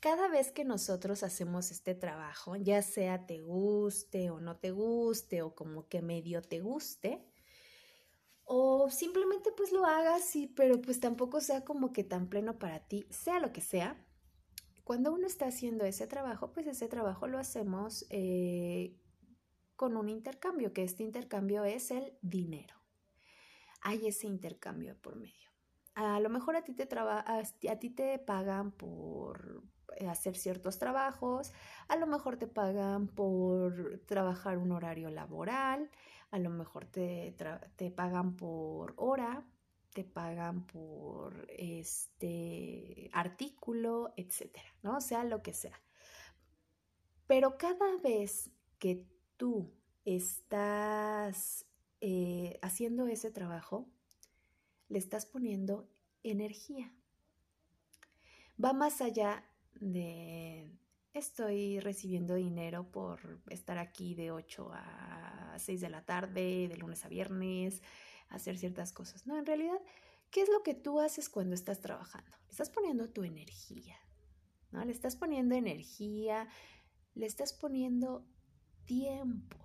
cada 0.00 0.26
vez 0.26 0.50
que 0.50 0.64
nosotros 0.64 1.22
hacemos 1.22 1.70
este 1.70 1.94
trabajo, 1.94 2.56
ya 2.56 2.82
sea 2.82 3.26
te 3.26 3.40
guste 3.40 4.30
o 4.30 4.40
no 4.40 4.56
te 4.56 4.72
guste 4.72 5.42
o 5.42 5.54
como 5.54 5.88
que 5.88 6.02
medio 6.02 6.42
te 6.42 6.58
guste, 6.58 7.24
o 8.54 8.90
simplemente 8.90 9.50
pues 9.56 9.72
lo 9.72 9.86
hagas, 9.86 10.24
sí, 10.24 10.46
pero 10.46 10.78
pues 10.82 11.00
tampoco 11.00 11.40
sea 11.40 11.64
como 11.64 11.90
que 11.94 12.04
tan 12.04 12.28
pleno 12.28 12.58
para 12.58 12.80
ti, 12.80 13.06
sea 13.08 13.40
lo 13.40 13.50
que 13.50 13.62
sea. 13.62 13.96
Cuando 14.84 15.10
uno 15.10 15.26
está 15.26 15.46
haciendo 15.46 15.86
ese 15.86 16.06
trabajo, 16.06 16.52
pues 16.52 16.66
ese 16.66 16.86
trabajo 16.86 17.26
lo 17.26 17.38
hacemos 17.38 18.04
eh, 18.10 18.94
con 19.74 19.96
un 19.96 20.10
intercambio, 20.10 20.74
que 20.74 20.82
este 20.82 21.02
intercambio 21.02 21.64
es 21.64 21.90
el 21.90 22.12
dinero. 22.20 22.76
Hay 23.80 24.06
ese 24.06 24.26
intercambio 24.26 24.98
por 25.00 25.16
medio. 25.16 25.48
A 25.94 26.20
lo 26.20 26.28
mejor 26.28 26.54
a 26.54 26.62
ti 26.62 26.74
te, 26.74 26.86
a 26.94 27.78
ti 27.78 27.88
te 27.88 28.18
pagan 28.18 28.70
por, 28.72 29.62
hacer 30.08 30.36
ciertos 30.36 30.78
trabajos, 30.78 31.52
a 31.88 31.96
lo 31.96 32.06
mejor 32.06 32.36
te 32.36 32.46
pagan 32.46 33.08
por 33.08 34.02
trabajar 34.06 34.58
un 34.58 34.72
horario 34.72 35.10
laboral, 35.10 35.90
a 36.32 36.38
lo 36.38 36.50
mejor 36.50 36.86
te, 36.86 37.36
te 37.76 37.90
pagan 37.90 38.36
por 38.36 38.94
hora, 38.96 39.46
te 39.92 40.02
pagan 40.02 40.66
por 40.66 41.46
este 41.50 43.10
artículo, 43.12 44.14
etcétera, 44.16 44.74
¿no? 44.82 45.02
Sea 45.02 45.24
lo 45.24 45.42
que 45.42 45.52
sea. 45.52 45.78
Pero 47.26 47.58
cada 47.58 47.98
vez 48.02 48.50
que 48.78 49.06
tú 49.36 49.70
estás 50.06 51.66
eh, 52.00 52.58
haciendo 52.62 53.06
ese 53.08 53.30
trabajo, 53.30 53.86
le 54.88 54.98
estás 54.98 55.26
poniendo 55.26 55.86
energía. 56.22 56.94
Va 58.62 58.72
más 58.72 59.02
allá 59.02 59.44
de 59.74 60.70
estoy 61.14 61.80
recibiendo 61.80 62.34
dinero 62.34 62.90
por 62.90 63.40
estar 63.50 63.78
aquí 63.78 64.14
de 64.14 64.30
8 64.30 64.70
a 64.72 65.54
6 65.58 65.80
de 65.80 65.88
la 65.90 66.04
tarde, 66.04 66.68
de 66.68 66.76
lunes 66.76 67.04
a 67.04 67.08
viernes, 67.08 67.82
hacer 68.28 68.58
ciertas 68.58 68.92
cosas. 68.92 69.26
No, 69.26 69.38
en 69.38 69.46
realidad, 69.46 69.78
¿qué 70.30 70.42
es 70.42 70.48
lo 70.48 70.62
que 70.62 70.74
tú 70.74 71.00
haces 71.00 71.28
cuando 71.28 71.54
estás 71.54 71.80
trabajando? 71.80 72.30
Le 72.44 72.50
estás 72.50 72.70
poniendo 72.70 73.10
tu 73.10 73.24
energía, 73.24 73.96
¿no? 74.70 74.84
Le 74.84 74.92
estás 74.92 75.16
poniendo 75.16 75.54
energía, 75.54 76.48
le 77.14 77.26
estás 77.26 77.52
poniendo 77.52 78.26
tiempo. 78.84 79.58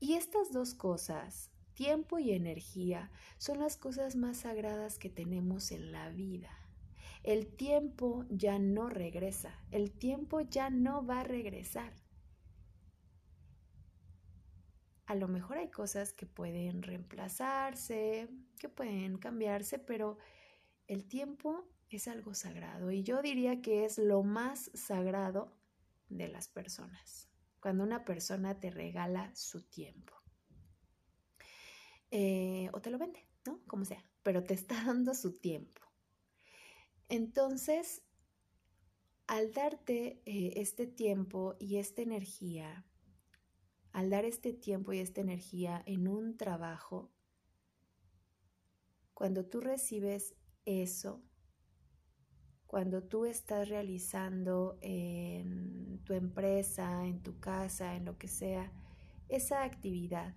Y 0.00 0.14
estas 0.14 0.52
dos 0.52 0.74
cosas, 0.74 1.50
tiempo 1.74 2.18
y 2.18 2.32
energía, 2.32 3.10
son 3.38 3.60
las 3.60 3.76
cosas 3.76 4.16
más 4.16 4.38
sagradas 4.38 4.98
que 4.98 5.10
tenemos 5.10 5.70
en 5.70 5.92
la 5.92 6.10
vida. 6.10 6.57
El 7.22 7.46
tiempo 7.56 8.24
ya 8.30 8.58
no 8.58 8.88
regresa, 8.88 9.52
el 9.70 9.92
tiempo 9.92 10.40
ya 10.40 10.70
no 10.70 11.04
va 11.04 11.20
a 11.20 11.24
regresar. 11.24 11.92
A 15.06 15.14
lo 15.14 15.26
mejor 15.26 15.58
hay 15.58 15.70
cosas 15.70 16.12
que 16.12 16.26
pueden 16.26 16.82
reemplazarse, 16.82 18.28
que 18.58 18.68
pueden 18.68 19.18
cambiarse, 19.18 19.78
pero 19.78 20.18
el 20.86 21.08
tiempo 21.08 21.64
es 21.88 22.08
algo 22.08 22.34
sagrado 22.34 22.90
y 22.90 23.02
yo 23.02 23.22
diría 23.22 23.62
que 23.62 23.84
es 23.84 23.98
lo 23.98 24.22
más 24.22 24.70
sagrado 24.74 25.56
de 26.08 26.28
las 26.28 26.48
personas. 26.48 27.28
Cuando 27.60 27.84
una 27.84 28.04
persona 28.04 28.60
te 28.60 28.70
regala 28.70 29.34
su 29.34 29.62
tiempo. 29.62 30.14
Eh, 32.10 32.70
o 32.72 32.80
te 32.80 32.90
lo 32.90 32.98
vende, 32.98 33.26
¿no? 33.46 33.60
Como 33.66 33.84
sea, 33.84 34.02
pero 34.22 34.44
te 34.44 34.54
está 34.54 34.74
dando 34.84 35.14
su 35.14 35.38
tiempo. 35.38 35.87
Entonces, 37.08 38.02
al 39.26 39.52
darte 39.52 40.22
eh, 40.26 40.54
este 40.56 40.86
tiempo 40.86 41.56
y 41.58 41.76
esta 41.76 42.02
energía, 42.02 42.84
al 43.92 44.10
dar 44.10 44.24
este 44.24 44.52
tiempo 44.52 44.92
y 44.92 44.98
esta 44.98 45.20
energía 45.20 45.82
en 45.86 46.08
un 46.08 46.36
trabajo, 46.36 47.10
cuando 49.14 49.44
tú 49.46 49.60
recibes 49.60 50.34
eso, 50.64 51.22
cuando 52.66 53.02
tú 53.02 53.24
estás 53.24 53.68
realizando 53.68 54.78
en 54.82 56.00
tu 56.04 56.12
empresa, 56.12 57.06
en 57.06 57.22
tu 57.22 57.40
casa, 57.40 57.96
en 57.96 58.04
lo 58.04 58.18
que 58.18 58.28
sea, 58.28 58.70
esa 59.28 59.64
actividad, 59.64 60.36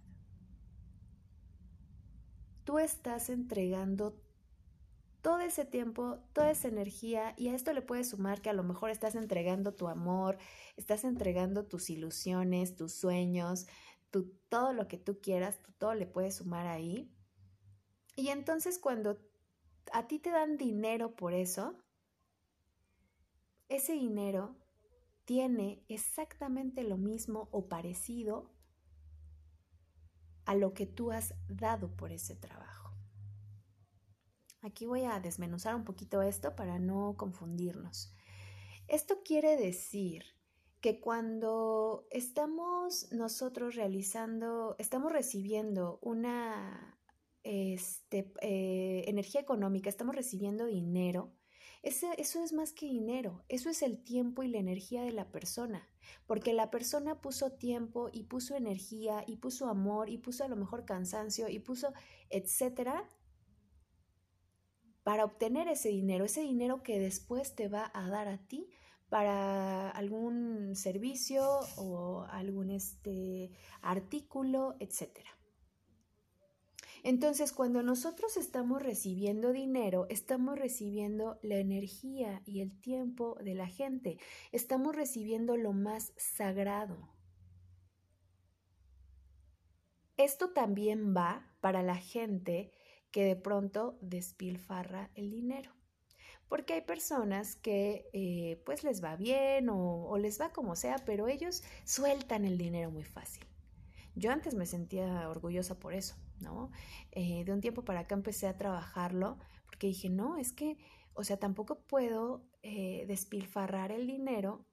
tú 2.63 2.80
estás 2.80 3.30
entregando 3.30 4.22
todo 5.22 5.40
ese 5.40 5.66
tiempo, 5.66 6.20
toda 6.34 6.51
esa 6.51 6.68
energía 6.68 7.34
y 7.38 7.50
a 7.50 7.56
esto 7.56 7.74
le 7.74 7.82
puedes 7.82 8.10
sumar 8.10 8.42
que 8.42 8.50
a 8.50 8.54
lo 8.54 8.63
mejor 8.63 8.90
estás 8.90 9.16
entregando 9.16 9.74
tu 9.74 9.88
amor, 9.88 10.38
estás 10.78 11.04
entregando 11.04 11.66
tus 11.66 11.90
ilusiones, 11.90 12.75
tus 12.75 12.94
sueños, 12.94 13.68
todo 14.50 14.74
lo 14.74 14.88
que 14.88 14.98
tú 14.98 15.20
quieras, 15.22 15.60
todo 15.78 15.94
le 15.94 16.08
puedes 16.08 16.36
sumar 16.38 16.68
ahí. 16.68 17.13
Y 18.16 18.30
entonces 18.30 18.80
cuando 18.80 19.20
a 19.94 20.08
ti 20.08 20.20
te 20.20 20.32
dan 20.32 20.58
dinero 20.58 21.16
por 21.16 21.34
eso, 21.34 21.78
ese 23.70 23.94
dinero 23.94 24.58
tiene 25.25 25.86
exactamente 25.88 26.84
lo 26.84 26.98
mismo 26.98 27.48
o 27.51 27.70
parecido 27.70 28.51
a 30.46 30.56
lo 30.56 30.74
que 30.74 30.86
tú 30.86 31.12
has 31.12 31.34
dado 31.48 31.96
por 31.96 32.12
ese 32.12 32.36
trabajo. 32.36 32.81
Aquí 34.62 34.86
voy 34.86 35.06
a 35.06 35.20
desmenuzar 35.20 35.75
un 35.75 35.84
poquito 35.84 36.22
esto 36.22 36.56
para 36.56 36.77
no 36.77 37.15
confundirnos. 37.18 38.13
Esto 38.88 39.22
quiere 39.24 39.58
decir 39.58 40.24
que 40.82 41.00
cuando 41.00 42.08
estamos 42.12 43.12
nosotros 43.12 43.75
realizando, 43.75 44.75
estamos 44.77 45.12
recibiendo 45.12 46.00
una 46.01 47.00
este, 47.44 48.32
eh, 48.41 49.03
energía 49.08 49.41
económica, 49.41 49.89
estamos 49.89 50.15
recibiendo 50.15 50.65
dinero, 50.65 51.34
eso 51.84 52.44
es 52.44 52.53
más 52.53 52.74
que 52.74 52.86
dinero, 52.86 53.44
eso 53.50 53.72
es 53.72 53.82
el 53.82 54.03
tiempo 54.03 54.44
y 54.44 54.48
la 54.48 54.60
energía 54.60 55.01
de 55.01 55.12
la 55.12 55.32
persona, 55.32 55.89
porque 56.27 56.53
la 56.53 56.70
persona 56.70 57.22
puso 57.22 57.53
tiempo 57.53 58.10
y 58.12 58.24
puso 58.24 58.56
energía 58.56 59.24
y 59.25 59.38
puso 59.38 59.68
amor 59.68 60.08
y 60.10 60.20
puso 60.20 60.44
a 60.44 60.48
lo 60.48 60.56
mejor 60.56 60.86
cansancio 60.86 61.50
y 61.50 61.58
puso 61.58 61.91
etcétera 62.30 63.10
para 65.03 65.25
obtener 65.25 65.67
ese 65.67 65.89
dinero, 65.89 66.25
ese 66.25 66.41
dinero 66.41 66.84
que 66.84 67.00
después 67.00 67.55
te 67.55 67.67
va 67.67 67.91
a 67.93 68.08
dar 68.10 68.27
a 68.27 68.38
ti 68.38 68.70
para 69.10 69.89
algún 69.89 70.75
servicio 70.75 71.43
o 71.75 72.25
algún 72.29 72.70
este, 72.70 73.51
artículo, 73.81 74.75
etc. 74.79 75.20
Entonces, 77.03 77.51
cuando 77.51 77.81
nosotros 77.81 78.38
estamos 78.38 78.81
recibiendo 78.81 79.51
dinero, 79.51 80.05
estamos 80.10 80.58
recibiendo 80.58 81.39
la 81.41 81.55
energía 81.55 82.41
y 82.46 82.62
el 82.62 82.79
tiempo 82.79 83.38
de 83.43 83.55
la 83.55 83.67
gente, 83.67 84.17
estamos 84.51 84.96
recibiendo 84.96 85.58
lo 85.58 85.74
más 85.74 86.13
sagrado. 86.15 87.10
Esto 90.17 90.51
también 90.51 91.15
va 91.15 91.51
para 91.60 91.81
la 91.81 91.96
gente 91.96 92.72
que 93.12 93.25
de 93.25 93.36
pronto 93.36 93.98
despilfarra 94.01 95.10
el 95.15 95.32
dinero. 95.32 95.72
Porque 96.48 96.74
hay 96.74 96.82
personas 96.82 97.56
que 97.56 98.10
eh, 98.13 98.62
pues 98.65 98.84
les 98.84 99.03
va 99.03 99.15
bien 99.15 99.70
o, 99.70 100.18
les 100.18 100.39
va 100.39 100.51
como 100.51 100.75
sea, 100.75 100.98
pero 101.06 101.27
ellos 101.27 101.63
sueltan 101.86 102.44
el 102.46 102.58
dinero 102.58 102.91
muy 102.91 103.03
fácil. 103.03 103.46
Yo 104.15 104.32
antes 104.32 104.53
me 104.56 104.65
sentía 104.65 105.30
orgullosa 105.30 105.80
por 105.80 105.94
eso, 105.94 106.15
¿no? 106.41 106.70
Eh, 107.12 107.46
de 107.46 107.53
un 107.53 107.62
tiempo 107.62 107.86
para 107.86 108.01
acá 108.01 108.15
empecé 108.15 108.48
a 108.48 108.58
trabajarlo 108.58 109.38
porque 109.65 109.88
dije, 109.88 110.10
no, 110.10 110.38
es 110.38 110.51
que, 110.51 110.77
O 111.13 111.24
sea, 111.24 111.38
tampoco 111.38 111.82
puedo 111.88 112.46
eh, 112.63 113.06
despilfarrar 113.08 113.91
el 113.91 114.08
dinero 114.08 114.65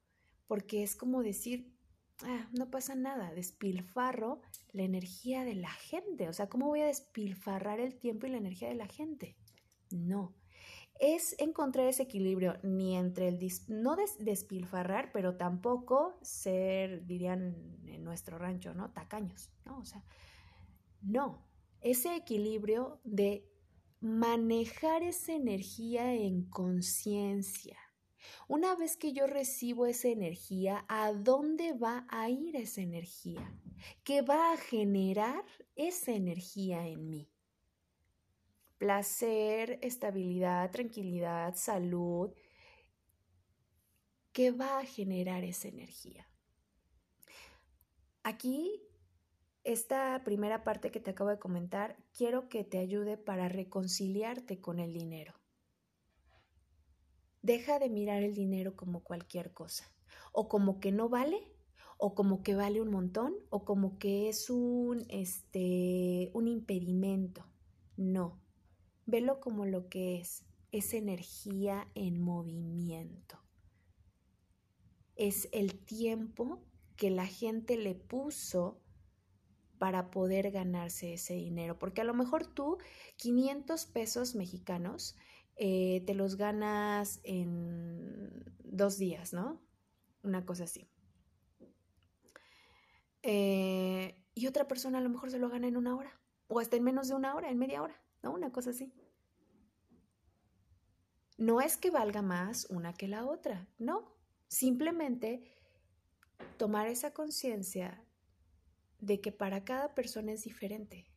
porque 0.46 0.82
es 0.82 0.96
como 0.96 1.22
decir, 1.22 1.77
ah, 2.24 2.48
no 2.52 2.70
pasa 2.70 2.94
nada, 2.94 3.32
despilfarro 3.32 4.40
la 4.72 4.82
energía 4.82 5.44
de 5.44 5.54
la 5.54 5.70
gente. 5.70 6.28
O 6.28 6.32
sea, 6.32 6.48
¿cómo 6.48 6.66
voy 6.66 6.80
a 6.80 6.86
despilfarrar 6.86 7.80
el 7.80 7.94
tiempo 7.96 8.26
y 8.26 8.30
la 8.30 8.38
energía 8.38 8.68
de 8.68 8.74
la 8.74 8.86
gente? 8.86 9.36
No. 9.90 10.34
Es 11.00 11.36
encontrar 11.38 11.86
ese 11.86 12.02
equilibrio 12.02 12.58
ni 12.62 12.96
entre 12.96 13.28
el 13.28 13.38
no 13.68 13.96
despilfarrar, 14.18 15.12
pero 15.12 15.36
tampoco 15.36 16.18
ser, 16.22 17.06
dirían 17.06 17.54
en 17.86 18.02
nuestro 18.02 18.36
rancho, 18.36 18.74
¿no? 18.74 18.90
Tacaños, 18.90 19.50
¿no? 19.64 19.78
O 19.78 19.84
sea, 19.84 20.04
no. 21.00 21.46
Ese 21.80 22.16
equilibrio 22.16 23.00
de 23.04 23.48
manejar 24.00 25.04
esa 25.04 25.32
energía 25.32 26.14
en 26.14 26.44
conciencia 26.50 27.78
una 28.48 28.74
vez 28.74 28.96
que 28.96 29.12
yo 29.12 29.26
recibo 29.26 29.86
esa 29.86 30.08
energía, 30.08 30.84
¿a 30.88 31.12
dónde 31.12 31.72
va 31.72 32.06
a 32.08 32.28
ir 32.28 32.56
esa 32.56 32.80
energía? 32.80 33.52
¿Qué 34.04 34.22
va 34.22 34.52
a 34.52 34.56
generar 34.56 35.44
esa 35.76 36.12
energía 36.12 36.86
en 36.86 37.10
mí? 37.10 37.30
Placer, 38.78 39.78
estabilidad, 39.82 40.70
tranquilidad, 40.70 41.54
salud. 41.56 42.32
¿Qué 44.32 44.52
va 44.52 44.78
a 44.78 44.84
generar 44.84 45.42
esa 45.44 45.68
energía? 45.68 46.28
Aquí, 48.22 48.82
esta 49.64 50.22
primera 50.22 50.64
parte 50.64 50.90
que 50.90 51.00
te 51.00 51.10
acabo 51.10 51.30
de 51.30 51.38
comentar, 51.38 51.96
quiero 52.16 52.48
que 52.48 52.62
te 52.62 52.78
ayude 52.78 53.16
para 53.16 53.48
reconciliarte 53.48 54.60
con 54.60 54.78
el 54.78 54.92
dinero. 54.92 55.34
Deja 57.42 57.78
de 57.78 57.88
mirar 57.88 58.22
el 58.22 58.34
dinero 58.34 58.76
como 58.76 59.02
cualquier 59.02 59.52
cosa, 59.52 59.92
o 60.32 60.48
como 60.48 60.80
que 60.80 60.92
no 60.92 61.08
vale, 61.08 61.52
o 61.96 62.14
como 62.14 62.42
que 62.42 62.54
vale 62.54 62.80
un 62.80 62.90
montón, 62.90 63.34
o 63.50 63.64
como 63.64 63.98
que 63.98 64.28
es 64.28 64.50
un, 64.50 65.04
este, 65.08 66.30
un 66.34 66.48
impedimento. 66.48 67.44
No, 67.96 68.40
velo 69.06 69.40
como 69.40 69.66
lo 69.66 69.88
que 69.88 70.18
es, 70.18 70.44
es 70.72 70.94
energía 70.94 71.88
en 71.94 72.20
movimiento. 72.20 73.40
Es 75.16 75.48
el 75.52 75.78
tiempo 75.84 76.62
que 76.96 77.10
la 77.10 77.26
gente 77.26 77.76
le 77.76 77.94
puso 77.94 78.80
para 79.78 80.10
poder 80.10 80.50
ganarse 80.50 81.14
ese 81.14 81.34
dinero. 81.34 81.78
Porque 81.78 82.00
a 82.00 82.04
lo 82.04 82.14
mejor 82.14 82.46
tú, 82.46 82.78
500 83.16 83.86
pesos 83.86 84.34
mexicanos, 84.34 85.16
eh, 85.60 86.04
te 86.06 86.14
los 86.14 86.36
ganas 86.36 87.20
en 87.24 88.44
dos 88.62 88.96
días, 88.96 89.32
¿no? 89.32 89.60
Una 90.22 90.46
cosa 90.46 90.64
así. 90.64 90.88
Eh, 93.22 94.24
y 94.34 94.46
otra 94.46 94.68
persona 94.68 94.98
a 94.98 95.00
lo 95.00 95.08
mejor 95.08 95.32
se 95.32 95.40
lo 95.40 95.48
gana 95.48 95.66
en 95.66 95.76
una 95.76 95.96
hora, 95.96 96.20
o 96.46 96.60
hasta 96.60 96.76
en 96.76 96.84
menos 96.84 97.08
de 97.08 97.16
una 97.16 97.34
hora, 97.34 97.50
en 97.50 97.58
media 97.58 97.82
hora, 97.82 98.00
¿no? 98.22 98.32
Una 98.32 98.52
cosa 98.52 98.70
así. 98.70 98.92
No 101.36 101.60
es 101.60 101.76
que 101.76 101.90
valga 101.90 102.22
más 102.22 102.66
una 102.70 102.92
que 102.94 103.08
la 103.08 103.26
otra, 103.26 103.66
no. 103.78 104.16
Simplemente 104.46 105.42
tomar 106.56 106.86
esa 106.86 107.12
conciencia 107.12 108.04
de 109.00 109.20
que 109.20 109.32
para 109.32 109.64
cada 109.64 109.94
persona 109.94 110.32
es 110.32 110.44
diferente 110.44 111.10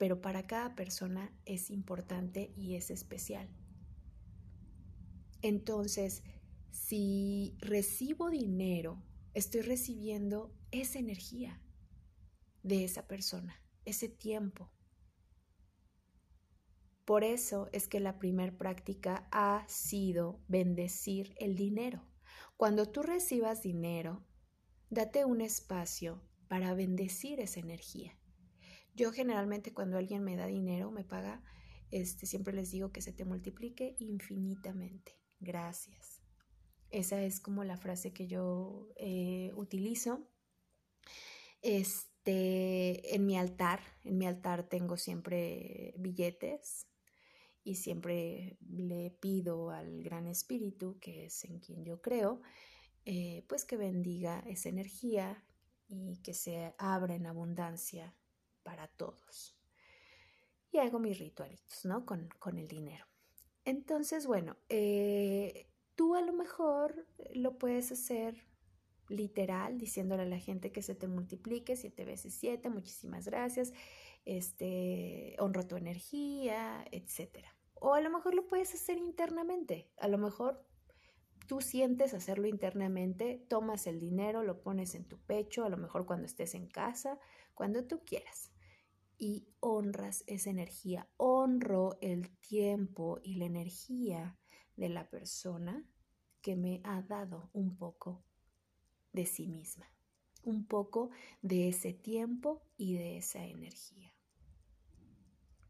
pero 0.00 0.22
para 0.22 0.46
cada 0.46 0.74
persona 0.76 1.30
es 1.44 1.68
importante 1.68 2.54
y 2.56 2.76
es 2.76 2.90
especial. 2.90 3.50
Entonces, 5.42 6.22
si 6.70 7.54
recibo 7.58 8.30
dinero, 8.30 9.02
estoy 9.34 9.60
recibiendo 9.60 10.56
esa 10.70 10.98
energía 10.98 11.60
de 12.62 12.84
esa 12.84 13.06
persona, 13.08 13.62
ese 13.84 14.08
tiempo. 14.08 14.72
Por 17.04 17.22
eso 17.22 17.68
es 17.72 17.86
que 17.86 18.00
la 18.00 18.18
primera 18.18 18.56
práctica 18.56 19.28
ha 19.30 19.66
sido 19.68 20.40
bendecir 20.48 21.34
el 21.36 21.56
dinero. 21.56 22.08
Cuando 22.56 22.88
tú 22.88 23.02
recibas 23.02 23.62
dinero, 23.62 24.24
date 24.88 25.26
un 25.26 25.42
espacio 25.42 26.22
para 26.48 26.72
bendecir 26.72 27.38
esa 27.38 27.60
energía. 27.60 28.16
Yo 29.00 29.12
generalmente 29.12 29.72
cuando 29.72 29.96
alguien 29.96 30.22
me 30.22 30.36
da 30.36 30.44
dinero, 30.44 30.90
me 30.90 31.04
paga, 31.04 31.42
este, 31.90 32.26
siempre 32.26 32.52
les 32.52 32.70
digo 32.70 32.92
que 32.92 33.00
se 33.00 33.14
te 33.14 33.24
multiplique 33.24 33.96
infinitamente. 33.98 35.18
Gracias. 35.38 36.20
Esa 36.90 37.22
es 37.22 37.40
como 37.40 37.64
la 37.64 37.78
frase 37.78 38.12
que 38.12 38.26
yo 38.26 38.90
eh, 38.96 39.52
utilizo. 39.54 40.28
Este, 41.62 43.14
en 43.14 43.24
mi 43.24 43.38
altar, 43.38 43.80
en 44.04 44.18
mi 44.18 44.26
altar 44.26 44.68
tengo 44.68 44.98
siempre 44.98 45.94
billetes 45.96 46.86
y 47.64 47.76
siempre 47.76 48.58
le 48.60 49.12
pido 49.12 49.70
al 49.70 50.02
Gran 50.02 50.26
Espíritu, 50.26 50.98
que 51.00 51.24
es 51.24 51.42
en 51.46 51.58
quien 51.60 51.86
yo 51.86 52.02
creo, 52.02 52.42
eh, 53.06 53.46
pues 53.48 53.64
que 53.64 53.78
bendiga 53.78 54.40
esa 54.40 54.68
energía 54.68 55.42
y 55.88 56.18
que 56.18 56.34
se 56.34 56.74
abra 56.76 57.14
en 57.14 57.24
abundancia 57.24 58.14
para 58.70 58.86
todos. 58.86 59.56
Y 60.70 60.78
hago 60.78 61.00
mis 61.00 61.18
ritualitos, 61.18 61.84
¿no? 61.84 62.06
Con, 62.06 62.56
el 62.56 62.68
dinero. 62.68 63.04
Entonces, 63.64 64.28
bueno, 64.28 64.56
eh, 64.68 65.66
tú 65.96 66.14
a 66.14 66.20
lo 66.20 66.32
mejor 66.32 67.04
lo 67.34 67.58
puedes 67.58 67.90
hacer 67.90 68.46
literal, 69.08 69.76
diciéndole 69.76 70.22
a 70.22 70.26
la 70.26 70.38
gente 70.38 70.70
que 70.70 70.82
se 70.82 70.94
te 70.94 71.08
multiplique 71.08 71.74
siete 71.74 72.04
veces 72.04 72.32
siete, 72.32 72.70
muchísimas 72.70 73.26
gracias, 73.26 73.72
este, 74.24 75.34
honro 75.40 75.66
tu 75.66 75.74
energía, 75.74 76.84
etc. 76.92 77.44
O 77.74 77.94
a 77.94 78.00
lo 78.00 78.08
mejor 78.08 78.34
lo 78.36 78.46
puedes 78.46 78.72
hacer 78.72 78.98
internamente, 78.98 79.90
a 79.96 80.06
lo 80.06 80.16
mejor 80.16 80.64
tú 81.48 81.60
sientes 81.60 82.14
hacerlo 82.14 82.46
internamente, 82.46 83.44
tomas 83.48 83.88
el 83.88 83.98
dinero, 83.98 84.44
lo 84.44 84.62
pones 84.62 84.94
en 84.94 85.06
tu 85.06 85.18
pecho, 85.18 85.64
a 85.64 85.68
lo 85.68 85.76
mejor 85.76 86.06
cuando 86.06 86.26
estés 86.26 86.54
en 86.54 86.68
casa, 86.68 87.18
cuando 87.54 87.84
tú 87.84 88.04
quieras. 88.04 88.49
Y 89.20 89.46
honras 89.60 90.24
esa 90.26 90.50
energía. 90.50 91.06
Honro 91.18 91.98
el 92.00 92.30
tiempo 92.38 93.20
y 93.22 93.34
la 93.34 93.44
energía 93.44 94.36
de 94.76 94.88
la 94.88 95.08
persona 95.08 95.84
que 96.40 96.56
me 96.56 96.80
ha 96.84 97.02
dado 97.02 97.50
un 97.52 97.76
poco 97.76 98.24
de 99.12 99.26
sí 99.26 99.46
misma, 99.46 99.92
un 100.42 100.66
poco 100.66 101.10
de 101.42 101.68
ese 101.68 101.92
tiempo 101.92 102.62
y 102.76 102.96
de 102.96 103.18
esa 103.18 103.44
energía. 103.44 104.12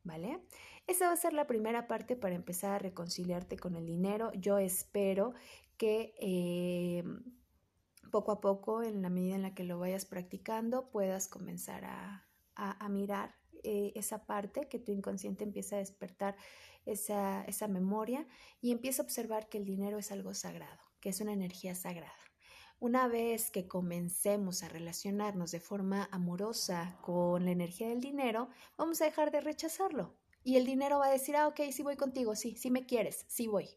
¿Vale? 0.04 0.40
Esa 0.86 1.08
va 1.08 1.12
a 1.12 1.16
ser 1.16 1.32
la 1.32 1.46
primera 1.46 1.86
parte 1.88 2.16
para 2.16 2.34
empezar 2.34 2.72
a 2.72 2.78
reconciliarte 2.78 3.58
con 3.58 3.74
el 3.74 3.86
dinero. 3.86 4.32
Yo 4.32 4.58
espero 4.58 5.34
que 5.76 6.14
eh, 6.20 7.04
poco 8.10 8.32
a 8.32 8.40
poco, 8.40 8.82
en 8.82 9.02
la 9.02 9.08
medida 9.08 9.34
en 9.34 9.42
la 9.42 9.54
que 9.54 9.64
lo 9.64 9.78
vayas 9.78 10.04
practicando, 10.04 10.90
puedas 10.90 11.28
comenzar 11.28 11.84
a, 11.84 12.26
mirar 12.90 13.34
eh, 13.64 13.92
esa 13.94 14.26
parte, 14.26 14.68
que 14.68 14.78
tu 14.78 14.92
inconsciente 14.92 15.44
empieza 15.44 15.76
a 15.76 15.80
despertar 15.80 16.36
esa, 16.86 17.44
esa 17.44 17.68
memoria 17.68 18.26
y 18.60 18.72
empieza 18.72 19.02
a 19.02 19.04
observar 19.04 19.48
que 19.48 19.58
el 19.58 19.64
dinero 19.64 19.98
es 19.98 20.12
algo 20.12 20.34
sagrado, 20.34 20.80
que 21.00 21.10
es 21.10 21.20
una 21.20 21.32
energía 21.32 21.74
sagrada. 21.74 22.12
Una 22.78 23.08
vez 23.08 23.50
que 23.50 23.68
comencemos 23.68 24.62
a 24.62 24.68
relacionarnos 24.68 25.50
de 25.50 25.60
forma 25.60 26.08
amorosa 26.10 26.98
con 27.02 27.44
la 27.44 27.50
energía 27.50 27.88
del 27.88 28.00
dinero, 28.00 28.48
vamos 28.78 29.02
a 29.02 29.04
dejar 29.04 29.30
de 29.30 29.42
rechazarlo. 29.42 30.16
Y 30.42 30.56
el 30.56 30.64
dinero 30.64 30.98
va 30.98 31.08
a 31.08 31.12
decir, 31.12 31.36
ah, 31.36 31.46
ok, 31.48 31.60
sí 31.72 31.82
voy 31.82 31.96
contigo, 31.96 32.34
sí, 32.34 32.56
sí 32.56 32.70
me 32.70 32.86
quieres, 32.86 33.26
sí 33.28 33.46
voy. 33.46 33.68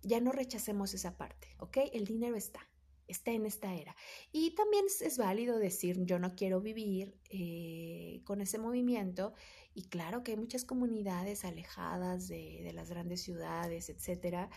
Ya 0.00 0.20
no 0.20 0.32
rechacemos 0.32 0.94
esa 0.94 1.18
parte, 1.18 1.48
¿ok? 1.58 1.78
El 1.92 2.06
dinero 2.06 2.36
está 2.36 2.66
está 3.08 3.32
en 3.32 3.46
esta 3.46 3.74
era. 3.74 3.96
Y 4.32 4.54
también 4.54 4.86
es, 4.86 5.18
válido 5.18 5.58
decir, 5.58 6.04
yo 6.04 6.18
no 6.18 6.34
quiero 6.34 6.60
vivir 6.60 7.18
eh, 7.30 8.22
con 8.24 8.40
ese 8.40 8.58
movimiento. 8.58 9.34
Y 9.74 9.84
claro 9.84 10.22
que 10.22 10.32
hay 10.32 10.38
muchas 10.38 10.64
comunidades 10.64 11.44
alejadas 11.44 12.28
de, 12.28 12.70
las 12.74 12.90
grandes 12.90 13.22
ciudades, 13.22 13.88
etcétera, 13.88 14.50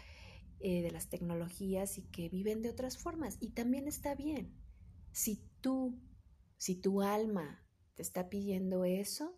eh, 0.59 0.81
de 0.81 0.91
las 0.91 1.09
tecnologías 1.09 1.97
y 1.97 2.03
que 2.03 2.29
viven 2.29 2.61
de 2.61 2.69
otras 2.69 2.97
formas. 2.97 3.37
Y 3.39 3.51
también 3.51 3.87
está 3.87 4.15
bien. 4.15 4.53
Si 5.11 5.43
tú, 5.61 5.99
si 6.57 6.75
tu 6.75 7.01
alma 7.01 7.65
te 7.95 8.01
está 8.01 8.29
pidiendo 8.29 8.85
eso, 8.85 9.37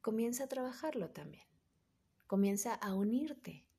comienza 0.00 0.44
a 0.44 0.48
trabajarlo 0.48 1.10
también. 1.10 1.44
Comienza 2.26 2.74
a 2.74 2.94
unirte 2.94 3.69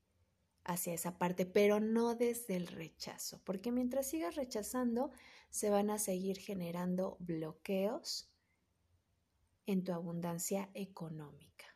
hacia 0.64 0.94
esa 0.94 1.18
parte, 1.18 1.46
pero 1.46 1.80
no 1.80 2.14
desde 2.14 2.56
el 2.56 2.66
rechazo, 2.66 3.40
porque 3.44 3.72
mientras 3.72 4.06
sigas 4.06 4.36
rechazando, 4.36 5.10
se 5.50 5.70
van 5.70 5.90
a 5.90 5.98
seguir 5.98 6.38
generando 6.38 7.16
bloqueos 7.20 8.30
en 9.66 9.84
tu 9.84 9.92
abundancia 9.92 10.70
económica. 10.74 11.66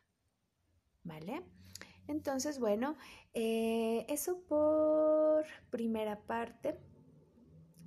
¿Vale? 1.03 1.43
Entonces, 2.07 2.59
bueno, 2.59 2.97
eh, 3.33 4.05
eso 4.09 4.41
por 4.43 5.45
primera 5.69 6.21
parte. 6.25 6.79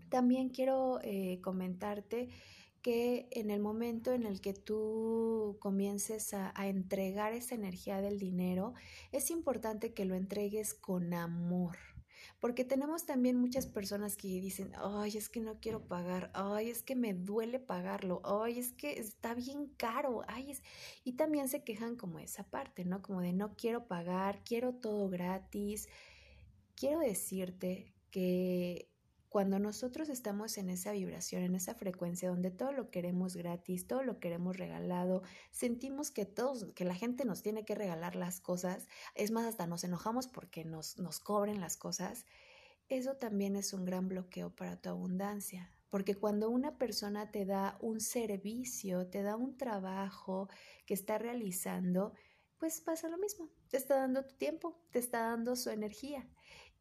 También 0.08 0.48
quiero 0.50 1.00
eh, 1.02 1.40
comentarte 1.42 2.28
que 2.82 3.28
en 3.30 3.50
el 3.50 3.60
momento 3.60 4.12
en 4.12 4.24
el 4.24 4.40
que 4.40 4.54
tú 4.54 5.56
comiences 5.60 6.34
a, 6.34 6.52
entregar 6.66 7.32
esa 7.32 7.54
energía 7.54 8.00
del 8.00 8.18
dinero, 8.18 8.74
es 9.12 9.30
importante 9.30 9.92
que 9.92 10.04
lo 10.04 10.14
entregues 10.14 10.74
con 10.74 11.14
amor. 11.14 11.76
Porque 12.38 12.64
tenemos 12.64 13.06
también 13.06 13.36
muchas 13.36 13.66
personas 13.66 14.16
que 14.16 14.28
dicen, 14.28 14.72
ay, 14.76 15.16
es 15.16 15.28
que 15.28 15.40
no 15.40 15.60
quiero 15.60 15.86
pagar, 15.86 16.30
ay, 16.34 16.70
es 16.70 16.82
que 16.82 16.96
me 16.96 17.12
duele 17.12 17.58
pagarlo, 17.58 18.22
ay, 18.24 18.58
es 18.58 18.72
que 18.72 18.98
está 18.98 19.34
bien 19.34 19.66
caro, 19.76 20.22
ay, 20.26 20.50
es... 20.50 20.62
y 21.04 21.12
también 21.12 21.48
se 21.48 21.64
quejan 21.64 21.96
como 21.96 22.18
esa 22.18 22.44
parte, 22.44 22.84
¿no? 22.84 23.02
Como 23.02 23.20
de 23.20 23.32
no 23.32 23.54
quiero 23.56 23.86
pagar, 23.86 24.42
quiero 24.44 24.74
todo 24.74 25.08
gratis. 25.08 25.88
Quiero 26.76 27.00
decirte 27.00 27.92
que 28.10 28.90
cuando 29.30 29.60
nosotros 29.60 30.08
estamos 30.08 30.58
en 30.58 30.70
esa 30.70 30.90
vibración, 30.90 31.44
en 31.44 31.54
esa 31.54 31.76
frecuencia 31.76 32.28
donde 32.28 32.50
todo 32.50 32.72
lo 32.72 32.90
queremos 32.90 33.36
gratis, 33.36 33.86
todo 33.86 34.02
lo 34.02 34.18
queremos 34.18 34.56
regalado, 34.56 35.22
sentimos 35.52 36.10
que 36.10 36.26
todos, 36.26 36.66
que 36.74 36.84
la 36.84 36.96
gente 36.96 37.24
nos 37.24 37.40
tiene 37.40 37.64
que 37.64 37.76
regalar 37.76 38.16
las 38.16 38.40
cosas, 38.40 38.88
es 39.14 39.30
más, 39.30 39.46
hasta 39.46 39.68
nos 39.68 39.84
enojamos 39.84 40.26
porque 40.26 40.64
nos, 40.64 40.98
nos 40.98 41.20
cobren 41.20 41.60
las 41.60 41.76
cosas, 41.76 42.26
eso 42.88 43.18
también 43.18 43.54
es 43.54 43.72
un 43.72 43.84
gran 43.84 44.08
bloqueo 44.08 44.50
para 44.50 44.80
tu 44.80 44.88
abundancia. 44.88 45.70
Porque 45.90 46.16
cuando 46.16 46.50
una 46.50 46.76
persona 46.76 47.30
te 47.30 47.44
da 47.44 47.78
un 47.80 48.00
servicio, 48.00 49.06
te 49.06 49.22
da 49.22 49.36
un 49.36 49.56
trabajo 49.56 50.48
que 50.86 50.94
está 50.94 51.18
realizando, 51.18 52.14
pues 52.58 52.80
pasa 52.80 53.08
lo 53.08 53.16
mismo. 53.16 53.48
Te 53.68 53.76
está 53.76 53.96
dando 53.96 54.24
tu 54.24 54.34
tiempo, 54.34 54.76
te 54.90 54.98
está 54.98 55.20
dando 55.22 55.54
su 55.54 55.70
energía 55.70 56.28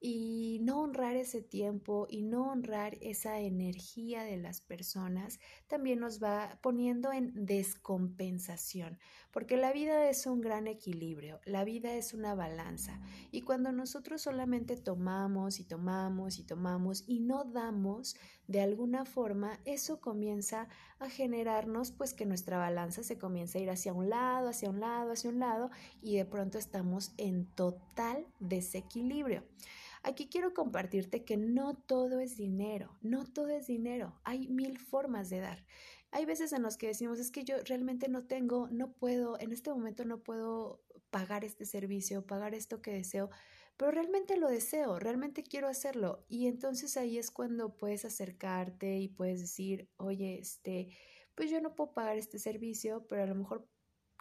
y 0.02 0.60
no 0.62 0.82
honrar 0.82 1.16
ese 1.16 1.42
tiempo 1.42 2.08
y 2.10 2.22
no 2.22 2.50
honrar 2.50 2.98
esa 3.02 3.40
energía 3.40 4.24
de 4.24 4.38
las 4.38 4.62
personas 4.62 5.40
también 5.68 6.00
nos 6.00 6.24
va 6.24 6.58
poniendo 6.62 7.12
en 7.12 7.34
descompensación, 7.46 8.98
porque 9.32 9.58
la 9.58 9.74
vida 9.74 10.10
es 10.10 10.26
un 10.26 10.42
gran 10.42 10.68
equilibrio, 10.68 11.42
la 11.46 11.66
vida 11.66 11.96
es 11.96 12.14
una 12.14 12.34
balanza 12.34 13.02
y 13.32 13.42
cuando 13.42 13.72
nosotros 13.72 14.22
solamente 14.22 14.78
tomamos 14.78 15.60
y 15.60 15.66
tomamos 15.66 16.40
y 16.40 16.44
tomamos 16.44 17.04
y 17.08 17.20
no 17.20 17.44
damos 17.44 18.16
de 18.48 18.62
alguna 18.62 19.06
forma, 19.06 19.60
eso 19.66 20.00
comienza 20.00 20.68
a 21.00 21.10
generarnos 21.10 21.92
pues 21.92 22.14
que 22.14 22.26
nuestra 22.26 22.58
balanza 22.58 23.04
se 23.04 23.18
comienza 23.18 23.60
a 23.60 23.62
ir 23.62 23.70
hacia 23.70 23.94
un 23.94 24.10
lado, 24.10 24.50
hacia 24.50 24.70
un 24.70 24.80
lado, 24.80 25.12
hacia 25.12 25.30
un 25.30 25.40
lado 25.40 25.70
y 26.02 26.16
de 26.16 26.26
pronto 26.26 26.58
estamos 26.58 27.14
en 27.18 27.46
total 27.46 28.26
desequilibrio. 28.40 29.44
Aquí 30.04 30.28
quiero 30.30 30.54
compartirte 30.54 31.26
que 31.26 31.38
no 31.38 31.76
todo 31.76 32.20
es 32.20 32.38
dinero, 32.38 32.98
no 33.02 33.26
todo 33.26 33.50
es 33.50 33.68
dinero, 33.68 34.20
hay 34.24 34.48
mil 34.48 34.80
formas 34.80 35.30
de 35.30 35.40
dar. 35.40 35.66
Hay 36.12 36.26
veces 36.26 36.54
en 36.54 36.64
los 36.64 36.78
que 36.78 36.88
decimos, 36.88 37.20
es 37.20 37.32
que 37.32 37.44
yo 37.44 37.56
realmente 37.66 38.08
no 38.08 38.26
tengo, 38.26 38.68
no 38.72 38.94
puedo, 38.94 39.40
en 39.40 39.52
este 39.52 39.70
momento 39.70 40.06
no 40.06 40.24
puedo 40.24 40.82
pagar 41.12 41.44
este 41.44 41.66
servicio, 41.66 42.26
pagar 42.26 42.56
esto 42.56 42.82
que 42.82 42.92
deseo, 42.92 43.30
pero 43.78 43.92
realmente 43.92 44.38
lo 44.38 44.50
deseo, 44.50 45.00
realmente 45.00 45.44
quiero 45.44 45.68
hacerlo. 45.68 46.26
Y 46.28 46.48
entonces 46.48 46.98
ahí 46.98 47.18
es 47.18 47.32
cuando 47.32 47.76
puedes 47.78 48.06
acercarte 48.06 48.98
y 48.98 49.08
puedes 49.08 49.40
decir, 49.40 49.90
oye, 49.98 50.40
este, 50.40 50.90
pues 51.36 51.50
yo 51.50 51.62
no 51.62 51.76
puedo 51.76 51.94
pagar 51.94 52.18
este 52.18 52.40
servicio, 52.40 53.06
pero 53.08 53.24
a 53.24 53.28
lo 53.28 53.36
mejor 53.36 53.68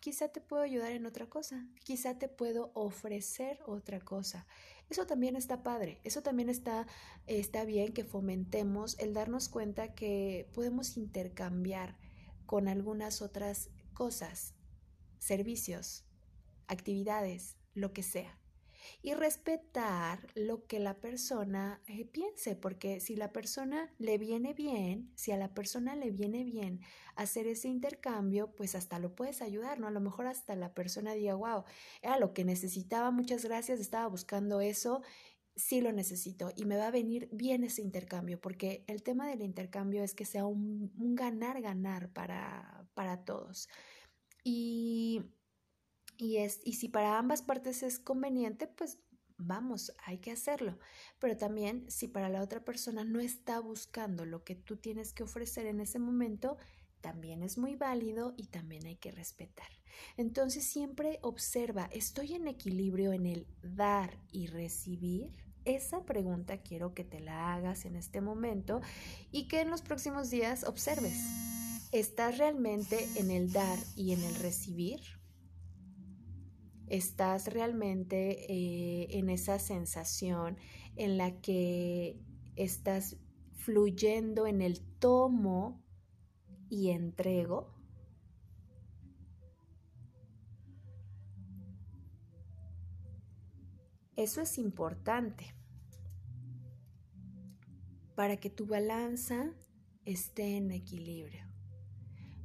quizá 0.00 0.28
te 0.28 0.40
puedo 0.40 0.62
ayudar 0.62 0.92
en 0.92 1.06
otra 1.06 1.28
cosa, 1.28 1.66
quizá 1.84 2.18
te 2.18 2.28
puedo 2.28 2.70
ofrecer 2.74 3.60
otra 3.66 4.00
cosa. 4.00 4.46
Eso 4.90 5.06
también 5.06 5.36
está 5.36 5.62
padre, 5.62 6.00
eso 6.04 6.22
también 6.22 6.48
está, 6.48 6.86
está 7.26 7.64
bien 7.64 7.92
que 7.92 8.04
fomentemos 8.04 8.98
el 8.98 9.12
darnos 9.12 9.48
cuenta 9.48 9.94
que 9.94 10.48
podemos 10.54 10.96
intercambiar 10.96 11.98
con 12.46 12.68
algunas 12.68 13.20
otras 13.20 13.68
cosas, 13.92 14.54
servicios, 15.18 16.04
actividades, 16.66 17.56
lo 17.74 17.92
que 17.92 18.02
sea 18.02 18.38
y 19.02 19.14
respetar 19.14 20.26
lo 20.34 20.66
que 20.66 20.80
la 20.80 20.98
persona 21.00 21.82
eh, 21.86 22.04
piense, 22.04 22.56
porque 22.56 23.00
si 23.00 23.16
la 23.16 23.32
persona 23.32 23.92
le 23.98 24.18
viene 24.18 24.54
bien, 24.54 25.10
si 25.14 25.32
a 25.32 25.36
la 25.36 25.54
persona 25.54 25.96
le 25.96 26.10
viene 26.10 26.44
bien 26.44 26.80
hacer 27.16 27.46
ese 27.46 27.68
intercambio, 27.68 28.54
pues 28.54 28.74
hasta 28.74 28.98
lo 28.98 29.14
puedes 29.14 29.42
ayudar, 29.42 29.80
¿no? 29.80 29.86
A 29.86 29.90
lo 29.90 30.00
mejor 30.00 30.26
hasta 30.26 30.56
la 30.56 30.74
persona 30.74 31.14
diga, 31.14 31.34
wow, 31.34 31.64
era 32.02 32.18
lo 32.18 32.32
que 32.32 32.44
necesitaba, 32.44 33.10
muchas 33.10 33.44
gracias, 33.44 33.80
estaba 33.80 34.06
buscando 34.08 34.60
eso 34.60 35.02
sí 35.58 35.80
lo 35.80 35.92
necesito 35.92 36.52
y 36.54 36.64
me 36.64 36.76
va 36.76 36.86
a 36.86 36.92
venir 36.92 37.28
bien 37.32 37.64
ese 37.64 37.82
intercambio, 37.82 38.40
porque 38.40 38.84
el 38.86 39.02
tema 39.02 39.28
del 39.28 39.42
intercambio 39.42 40.04
es 40.04 40.14
que 40.14 40.24
sea 40.24 40.46
un 40.46 40.92
ganar-ganar 40.94 42.10
para, 42.10 42.86
para 42.94 43.24
todos. 43.24 43.68
Y 44.44 45.22
y, 46.18 46.38
es, 46.38 46.60
y 46.64 46.74
si 46.74 46.88
para 46.88 47.18
ambas 47.18 47.42
partes 47.42 47.82
es 47.82 47.98
conveniente, 47.98 48.66
pues 48.66 48.98
vamos, 49.38 49.92
hay 50.04 50.18
que 50.18 50.32
hacerlo. 50.32 50.78
Pero 51.18 51.36
también 51.36 51.88
si 51.90 52.08
para 52.08 52.28
la 52.28 52.42
otra 52.42 52.64
persona 52.64 53.04
no 53.04 53.20
está 53.20 53.60
buscando 53.60 54.26
lo 54.26 54.44
que 54.44 54.56
tú 54.56 54.76
tienes 54.76 55.12
que 55.12 55.22
ofrecer 55.22 55.66
en 55.66 55.80
ese 55.80 55.98
momento, 55.98 56.58
también 57.00 57.42
es 57.42 57.56
muy 57.56 57.76
válido 57.76 58.34
y 58.36 58.48
también 58.48 58.84
hay 58.86 58.96
que 58.96 59.12
respetar. 59.12 59.68
Entonces 60.16 60.64
siempre 60.64 61.18
observa, 61.22 61.88
¿estoy 61.92 62.34
en 62.34 62.48
equilibrio 62.48 63.12
en 63.12 63.26
el 63.26 63.46
dar 63.62 64.18
y 64.32 64.48
recibir? 64.48 65.32
Esa 65.64 66.04
pregunta 66.04 66.62
quiero 66.62 66.94
que 66.94 67.04
te 67.04 67.20
la 67.20 67.54
hagas 67.54 67.84
en 67.84 67.94
este 67.94 68.20
momento 68.20 68.80
y 69.30 69.48
que 69.48 69.60
en 69.60 69.70
los 69.70 69.82
próximos 69.82 70.30
días 70.30 70.64
observes. 70.64 71.18
¿Estás 71.92 72.38
realmente 72.38 73.08
en 73.16 73.30
el 73.30 73.52
dar 73.52 73.78
y 73.96 74.12
en 74.12 74.22
el 74.22 74.34
recibir? 74.36 75.17
Estás 76.90 77.52
realmente 77.52 78.52
eh, 78.52 79.18
en 79.18 79.30
esa 79.30 79.58
sensación 79.58 80.56
en 80.96 81.18
la 81.18 81.40
que 81.40 82.20
estás 82.56 83.16
fluyendo 83.52 84.46
en 84.46 84.62
el 84.62 84.80
tomo 84.98 85.84
y 86.68 86.90
entrego. 86.90 87.74
Eso 94.16 94.40
es 94.40 94.58
importante 94.58 95.54
para 98.16 98.36
que 98.36 98.50
tu 98.50 98.66
balanza 98.66 99.54
esté 100.04 100.56
en 100.56 100.72
equilibrio. 100.72 101.46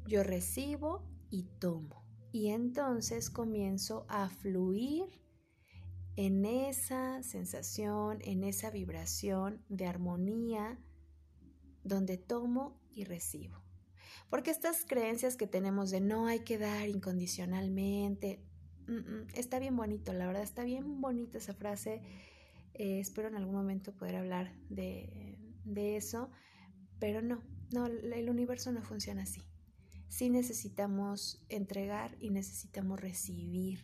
Yo 0.06 0.22
recibo 0.24 1.08
y 1.32 1.44
tomo 1.60 2.03
y 2.34 2.50
entonces 2.50 3.30
comienzo 3.30 4.08
a 4.10 4.28
fluir 4.28 5.06
en 6.16 6.46
esa 6.46 7.22
sensación, 7.22 8.18
en 8.22 8.44
esa 8.44 8.72
vibración 8.72 9.64
de 9.70 9.86
armonía 9.86 10.80
donde 11.84 12.18
tomo 12.18 12.82
y 12.92 13.04
recibo. 13.04 13.62
Porque 14.32 14.50
estas 14.50 14.84
creencias 14.84 15.38
que 15.38 15.46
tenemos 15.46 15.92
de 15.92 16.02
no 16.02 16.26
hay 16.26 16.40
que 16.40 16.58
dar 16.58 16.90
incondicionalmente, 16.90 18.44
está 19.36 19.60
bien 19.60 19.78
bonito, 19.78 20.12
la 20.12 20.26
verdad 20.26 20.42
está 20.42 20.64
bien 20.64 21.02
bonita 21.02 21.38
esa 21.38 21.54
frase. 21.54 22.02
Eh, 22.74 23.00
espero 23.00 23.28
en 23.28 23.36
algún 23.36 23.54
momento 23.54 23.96
poder 23.96 24.16
hablar 24.16 24.56
de, 24.70 25.38
de 25.66 25.98
eso, 25.98 26.32
pero 26.98 27.22
no, 27.22 27.44
no, 27.72 27.86
el 27.86 28.28
universo 28.28 28.72
no 28.72 28.82
funciona 28.82 29.22
así 29.22 29.40
sí 30.14 30.30
necesitamos 30.30 31.44
entregar 31.50 32.16
y 32.20 32.30
necesitamos 32.30 33.00
recibir. 33.00 33.84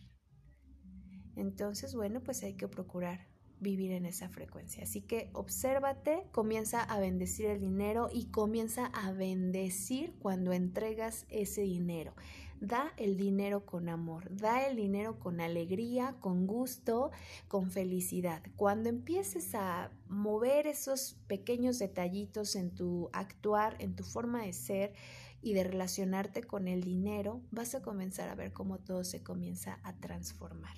Entonces, 1.34 1.96
bueno, 1.96 2.22
pues 2.22 2.44
hay 2.44 2.54
que 2.54 2.68
procurar 2.68 3.26
vivir 3.58 3.90
en 3.90 4.06
esa 4.06 4.28
frecuencia. 4.28 4.84
Así 4.84 5.02
que 5.02 5.30
obsérvate, 5.32 6.28
comienza 6.30 6.84
a 6.84 7.00
bendecir 7.00 7.46
el 7.46 7.60
dinero 7.60 8.10
y 8.12 8.26
comienza 8.26 8.86
a 8.86 9.10
bendecir 9.10 10.14
cuando 10.20 10.52
entregas 10.52 11.26
ese 11.30 11.62
dinero. 11.62 12.14
Da 12.60 12.92
el 12.96 13.16
dinero 13.16 13.66
con 13.66 13.88
amor, 13.88 14.28
da 14.36 14.68
el 14.68 14.76
dinero 14.76 15.18
con 15.18 15.40
alegría, 15.40 16.14
con 16.20 16.46
gusto, 16.46 17.10
con 17.48 17.72
felicidad. 17.72 18.42
Cuando 18.54 18.88
empieces 18.88 19.54
a 19.56 19.90
mover 20.08 20.68
esos 20.68 21.16
pequeños 21.26 21.80
detallitos 21.80 22.54
en 22.54 22.72
tu 22.72 23.10
actuar, 23.12 23.76
en 23.80 23.96
tu 23.96 24.04
forma 24.04 24.44
de 24.44 24.52
ser, 24.52 24.92
y 25.42 25.54
de 25.54 25.64
relacionarte 25.64 26.42
con 26.42 26.68
el 26.68 26.82
dinero, 26.82 27.42
vas 27.50 27.74
a 27.74 27.82
comenzar 27.82 28.28
a 28.28 28.34
ver 28.34 28.52
cómo 28.52 28.78
todo 28.78 29.04
se 29.04 29.22
comienza 29.22 29.80
a 29.82 29.96
transformar. 29.96 30.76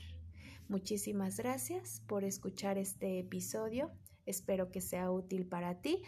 Muchísimas 0.68 1.36
gracias 1.36 2.02
por 2.06 2.24
escuchar 2.24 2.78
este 2.78 3.18
episodio. 3.18 3.90
Espero 4.24 4.70
que 4.70 4.80
sea 4.80 5.10
útil 5.10 5.46
para 5.46 5.80
ti 5.80 6.02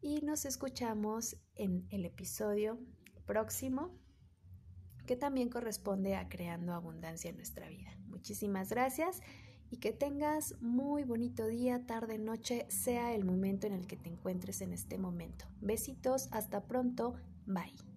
y 0.00 0.20
nos 0.22 0.44
escuchamos 0.44 1.36
en 1.54 1.86
el 1.90 2.04
episodio 2.04 2.78
próximo 3.26 3.94
que 5.06 5.16
también 5.16 5.48
corresponde 5.48 6.14
a 6.14 6.28
creando 6.28 6.72
abundancia 6.72 7.30
en 7.30 7.36
nuestra 7.36 7.68
vida. 7.68 7.96
Muchísimas 8.06 8.70
gracias 8.70 9.20
y 9.70 9.78
que 9.78 9.92
tengas 9.92 10.60
muy 10.60 11.04
bonito 11.04 11.46
día, 11.46 11.86
tarde, 11.86 12.18
noche, 12.18 12.66
sea 12.68 13.14
el 13.14 13.24
momento 13.24 13.66
en 13.66 13.72
el 13.72 13.86
que 13.86 13.96
te 13.96 14.08
encuentres 14.08 14.60
en 14.60 14.72
este 14.72 14.98
momento. 14.98 15.46
Besitos, 15.60 16.28
hasta 16.32 16.64
pronto, 16.64 17.14
bye. 17.54 17.89